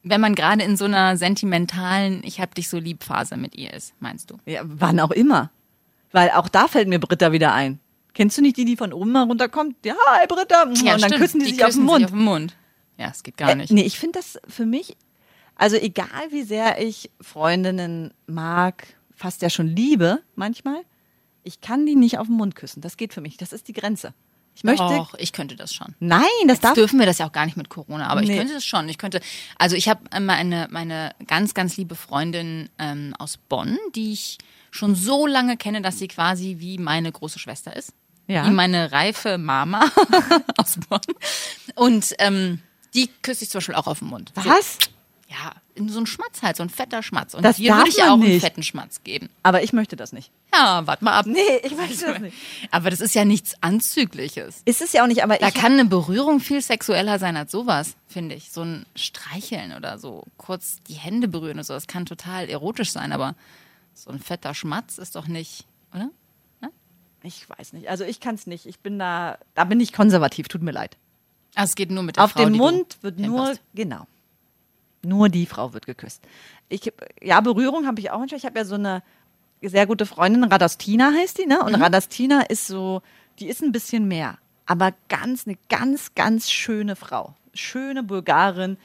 Wenn 0.02 0.20
man 0.20 0.34
gerade 0.34 0.62
in 0.62 0.76
so 0.76 0.84
einer 0.84 1.16
sentimentalen 1.16 2.22
Ich 2.24 2.40
hab 2.40 2.54
dich 2.54 2.68
so 2.68 2.78
lieb 2.78 3.02
Phase 3.04 3.36
mit 3.36 3.56
ihr 3.56 3.72
ist, 3.72 3.94
meinst 4.00 4.30
du? 4.30 4.38
Ja, 4.44 4.60
wann 4.64 5.00
auch 5.00 5.10
immer. 5.10 5.50
Weil 6.12 6.30
auch 6.30 6.48
da 6.48 6.68
fällt 6.68 6.88
mir 6.88 6.98
Britta 6.98 7.32
wieder 7.32 7.52
ein. 7.54 7.80
Kennst 8.14 8.36
du 8.36 8.42
nicht 8.42 8.56
die, 8.56 8.64
die 8.64 8.76
von 8.76 8.92
oben 8.92 9.12
mal 9.12 9.24
runterkommt? 9.24 9.76
Ja, 9.84 9.94
hi 10.08 10.26
Britta. 10.26 10.62
und 10.64 10.84
dann 10.86 10.98
stimmt. 11.00 11.16
küssen 11.16 11.40
die, 11.40 11.46
sich 11.46 11.64
auf 11.64 11.70
den 11.72 11.84
küssen 11.84 11.84
Mund. 11.84 11.96
Sich 11.98 12.04
auf 12.06 12.10
den 12.12 12.24
Mund. 12.24 12.56
Ja, 12.98 13.08
es 13.10 13.22
geht 13.22 13.36
gar 13.36 13.54
nicht. 13.54 13.70
Äh, 13.70 13.74
nee, 13.74 13.82
ich 13.82 13.98
finde 13.98 14.18
das 14.18 14.38
für 14.48 14.66
mich, 14.66 14.96
also 15.54 15.76
egal 15.76 16.08
wie 16.30 16.42
sehr 16.42 16.80
ich 16.82 17.10
Freundinnen 17.20 18.12
mag, 18.26 18.86
fast 19.14 19.42
ja 19.42 19.50
schon 19.50 19.68
liebe 19.68 20.20
manchmal, 20.34 20.82
ich 21.44 21.60
kann 21.60 21.86
die 21.86 21.94
nicht 21.96 22.18
auf 22.18 22.26
den 22.26 22.36
Mund 22.36 22.54
küssen. 22.56 22.80
Das 22.80 22.96
geht 22.96 23.14
für 23.14 23.20
mich. 23.20 23.36
Das 23.36 23.52
ist 23.52 23.68
die 23.68 23.72
Grenze. 23.72 24.12
Ich 24.54 24.64
möchte. 24.64 24.82
Och, 24.82 25.14
ich 25.18 25.32
könnte 25.32 25.54
das 25.54 25.72
schon. 25.72 25.94
Nein, 26.00 26.22
das 26.46 26.56
Jetzt 26.56 26.64
darf. 26.64 26.74
dürfen 26.74 26.98
wir 26.98 27.06
das 27.06 27.18
ja 27.18 27.28
auch 27.28 27.32
gar 27.32 27.46
nicht 27.46 27.56
mit 27.56 27.68
Corona, 27.70 28.08
aber 28.08 28.22
ich 28.22 28.28
Nee. 28.28 28.38
könnte 28.38 28.54
das 28.54 28.64
schon. 28.64 28.88
Ich 28.88 28.98
könnte, 28.98 29.20
also 29.56 29.76
ich 29.76 29.88
habe 29.88 30.00
meine, 30.20 30.66
meine 30.70 31.12
ganz, 31.28 31.54
ganz 31.54 31.76
liebe 31.76 31.94
Freundin 31.94 32.68
ähm, 32.78 33.14
aus 33.20 33.36
Bonn, 33.36 33.78
die 33.94 34.12
ich 34.12 34.38
schon 34.72 34.96
so 34.96 35.26
lange 35.28 35.56
kenne, 35.56 35.80
dass 35.80 35.98
sie 36.00 36.08
quasi 36.08 36.56
wie 36.58 36.76
meine 36.76 37.12
große 37.12 37.38
Schwester 37.38 37.74
ist. 37.76 37.92
Ja. 38.26 38.44
Wie 38.46 38.50
meine 38.50 38.90
reife 38.90 39.38
Mama 39.38 39.84
aus 40.58 40.76
Bonn. 40.88 41.00
Und 41.76 42.14
ähm, 42.18 42.60
die 42.94 43.08
küsse 43.22 43.44
ich 43.44 43.50
zum 43.50 43.58
Beispiel 43.58 43.74
auch 43.74 43.86
auf 43.86 43.98
den 44.00 44.08
Mund. 44.08 44.32
Was? 44.34 44.78
ja, 45.30 45.52
in 45.74 45.90
so 45.90 45.98
einen 45.98 46.06
Schmatz 46.06 46.40
halt, 46.40 46.56
so 46.56 46.62
ein 46.62 46.70
fetter 46.70 47.02
Schmatz. 47.02 47.34
Und 47.34 47.42
Das 47.44 47.58
darf 47.58 47.66
würde 47.78 47.90
ich 47.90 47.98
man 47.98 48.08
auch 48.08 48.12
einen 48.14 48.22
nicht. 48.22 48.40
fetten 48.42 48.62
Schmatz 48.62 49.02
geben. 49.04 49.28
Aber 49.42 49.62
ich 49.62 49.74
möchte 49.74 49.94
das 49.94 50.12
nicht. 50.14 50.30
Ja, 50.54 50.86
warte 50.86 51.04
mal 51.04 51.12
ab. 51.18 51.26
Nee, 51.26 51.38
ich 51.64 51.76
möchte 51.76 52.06
das 52.06 52.18
nicht. 52.18 52.34
Aber 52.70 52.88
das 52.88 53.00
ist 53.02 53.14
ja 53.14 53.26
nichts 53.26 53.54
Anzügliches. 53.60 54.62
Ist 54.64 54.80
es 54.80 54.94
ja 54.94 55.02
auch 55.02 55.06
nicht, 55.06 55.22
aber 55.22 55.36
Da 55.36 55.48
ich. 55.48 55.54
kann 55.54 55.72
eine 55.74 55.84
Berührung 55.84 56.40
viel 56.40 56.62
sexueller 56.62 57.18
sein 57.18 57.36
als 57.36 57.52
sowas, 57.52 57.94
finde 58.06 58.36
ich. 58.36 58.50
So 58.52 58.62
ein 58.62 58.86
Streicheln 58.96 59.74
oder 59.74 59.98
so 59.98 60.24
kurz 60.38 60.78
die 60.88 60.94
Hände 60.94 61.28
berühren 61.28 61.58
oder 61.58 61.64
so, 61.64 61.74
das 61.74 61.86
kann 61.86 62.06
total 62.06 62.48
erotisch 62.48 62.90
sein, 62.92 63.12
aber 63.12 63.34
so 63.92 64.08
ein 64.10 64.20
fetter 64.20 64.54
Schmatz 64.54 64.96
ist 64.96 65.14
doch 65.14 65.26
nicht, 65.26 65.66
oder? 65.94 66.08
Ich 67.24 67.46
weiß 67.50 67.72
nicht. 67.74 67.90
Also 67.90 68.04
ich 68.04 68.20
kann 68.20 68.36
es 68.36 68.46
nicht. 68.46 68.64
Ich 68.64 68.78
bin 68.78 68.98
da, 68.98 69.38
da 69.56 69.64
bin 69.64 69.80
ich 69.80 69.92
konservativ. 69.92 70.46
Tut 70.48 70.62
mir 70.62 70.70
leid. 70.70 70.96
Ah, 71.58 71.64
es 71.64 71.74
geht 71.74 71.90
nur 71.90 72.04
mit 72.04 72.14
der 72.16 72.22
Auf 72.24 72.30
Frau, 72.32 72.44
den 72.44 72.52
Mund 72.52 72.98
wird 73.02 73.18
nur, 73.18 73.52
genau. 73.74 74.06
Nur 75.02 75.28
die 75.28 75.44
Frau 75.44 75.72
wird 75.74 75.86
geküsst. 75.86 76.22
Ich, 76.68 76.92
ja, 77.20 77.40
Berührung 77.40 77.84
habe 77.84 77.98
ich 78.00 78.12
auch 78.12 78.18
manchmal. 78.20 78.38
Ich 78.38 78.44
habe 78.46 78.60
ja 78.60 78.64
so 78.64 78.76
eine 78.76 79.02
sehr 79.60 79.84
gute 79.88 80.06
Freundin, 80.06 80.44
Radastina 80.44 81.10
heißt 81.12 81.36
die, 81.38 81.46
ne? 81.46 81.60
Und 81.64 81.74
Radastina 81.74 82.42
ist 82.42 82.68
so, 82.68 83.02
die 83.40 83.48
ist 83.48 83.60
ein 83.60 83.72
bisschen 83.72 84.06
mehr. 84.06 84.38
Aber 84.66 84.92
ganz, 85.08 85.48
eine 85.48 85.58
ganz, 85.68 86.14
ganz 86.14 86.48
schöne 86.48 86.94
Frau. 86.94 87.34
Schöne 87.54 88.04
Bulgarin. 88.04 88.76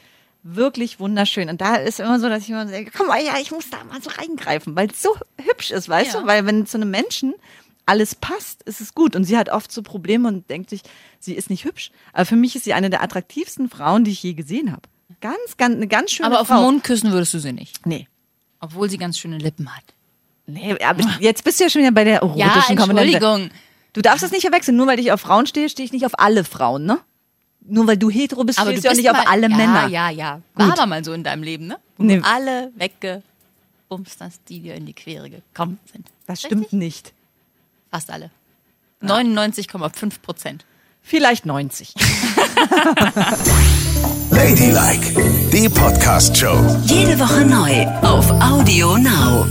Wirklich 0.41 0.99
wunderschön. 0.99 1.49
Und 1.49 1.61
da 1.61 1.75
ist 1.75 1.99
immer 1.99 2.19
so, 2.19 2.27
dass 2.27 2.41
ich 2.41 2.49
immer 2.49 2.67
sage, 2.67 2.89
komm 2.95 3.05
mal, 3.05 3.23
ja, 3.23 3.33
ich 3.39 3.51
muss 3.51 3.69
da 3.69 3.83
mal 3.83 4.01
so 4.01 4.09
reingreifen, 4.09 4.75
weil 4.75 4.89
es 4.89 4.99
so 4.99 5.15
hübsch 5.39 5.69
ist, 5.69 5.89
weißt 5.89 6.15
Ja. 6.15 6.21
du? 6.21 6.27
Weil 6.27 6.47
wenn 6.47 6.65
zu 6.65 6.77
einem 6.77 6.89
Menschen 6.89 7.35
alles 7.85 8.15
passt, 8.15 8.63
ist 8.63 8.81
es 8.81 8.93
gut. 8.95 9.15
Und 9.15 9.23
sie 9.25 9.37
hat 9.37 9.49
oft 9.49 9.71
so 9.71 9.81
Probleme 9.81 10.27
und 10.27 10.49
denkt 10.49 10.69
sich, 10.69 10.81
sie 11.19 11.33
ist 11.33 11.49
nicht 11.49 11.65
hübsch. 11.65 11.91
Aber 12.13 12.25
für 12.25 12.35
mich 12.35 12.55
ist 12.55 12.63
sie 12.65 12.73
eine 12.73 12.89
der 12.89 13.03
attraktivsten 13.03 13.69
Frauen, 13.69 14.03
die 14.03 14.11
ich 14.11 14.23
je 14.23 14.33
gesehen 14.33 14.71
habe. 14.71 14.83
Ganz, 15.21 15.57
ganz, 15.57 15.75
eine 15.75 15.87
ganz 15.87 16.11
schöne 16.11 16.27
Aber 16.27 16.41
auf 16.41 16.47
Frau. 16.47 16.55
den 16.57 16.63
Mund 16.63 16.83
küssen 16.83 17.11
würdest 17.11 17.33
du 17.33 17.39
sie 17.39 17.53
nicht. 17.53 17.85
Nee. 17.85 18.07
Obwohl 18.59 18.89
sie 18.89 18.97
ganz 18.97 19.17
schöne 19.17 19.37
Lippen 19.37 19.73
hat. 19.75 19.83
Nee, 20.45 20.75
aber 20.83 21.03
jetzt 21.19 21.43
bist 21.43 21.59
du 21.59 21.65
ja 21.65 21.69
schon 21.69 21.81
wieder 21.81 21.91
bei 21.91 22.03
der 22.03 22.19
erotischen 22.21 22.75
Komponente. 22.75 23.13
Entschuldigung. 23.15 23.49
Du 23.93 24.01
darfst 24.01 24.23
das 24.23 24.31
nicht 24.31 24.41
verwechseln. 24.41 24.75
Nur 24.75 24.87
weil 24.87 24.99
ich 24.99 25.11
auf 25.11 25.21
Frauen 25.21 25.45
stehe, 25.45 25.69
stehe 25.69 25.85
ich 25.85 25.93
nicht 25.93 26.05
auf 26.05 26.19
alle 26.19 26.43
Frauen, 26.43 26.85
ne? 26.85 26.99
Nur 27.65 27.87
weil 27.87 27.95
du 27.97 28.09
hetero 28.09 28.43
bist, 28.43 28.59
Aber 28.59 28.71
stehst 28.71 28.83
du 28.83 28.89
bist 28.89 29.01
nicht 29.01 29.09
auf 29.09 29.15
mal, 29.17 29.25
alle 29.27 29.49
ja, 29.49 29.55
Männer. 29.55 29.87
Ja, 29.87 30.09
ja, 30.09 30.41
War 30.55 30.67
Gut. 30.69 30.77
aber 30.79 30.87
mal 30.87 31.03
so 31.05 31.13
in 31.13 31.23
deinem 31.23 31.43
Leben, 31.43 31.67
ne? 31.67 31.77
Wo 31.97 32.03
Nee. 32.03 32.19
alle 32.23 32.71
weggebumst 32.75 34.19
hast, 34.19 34.41
die 34.49 34.59
dir 34.59 34.75
in 34.75 34.85
die 34.85 34.93
Quere 34.93 35.29
gekommen 35.29 35.79
sind. 35.91 36.07
Das 36.27 36.41
stimmt 36.41 36.73
nicht. 36.73 37.13
Fast 37.93 38.09
alle. 38.09 38.31
99,5 39.03 40.13
Prozent. 40.23 40.65
Vielleicht 41.03 41.45
90. 41.45 41.93
Ladylike, 44.31 45.13
die 45.51 45.69
Podcast-Show. 45.69 46.81
Jede 46.87 47.19
Woche 47.19 47.45
neu 47.45 47.85
auf 48.01 48.31
Audio 48.41 48.97
Now. 48.97 49.45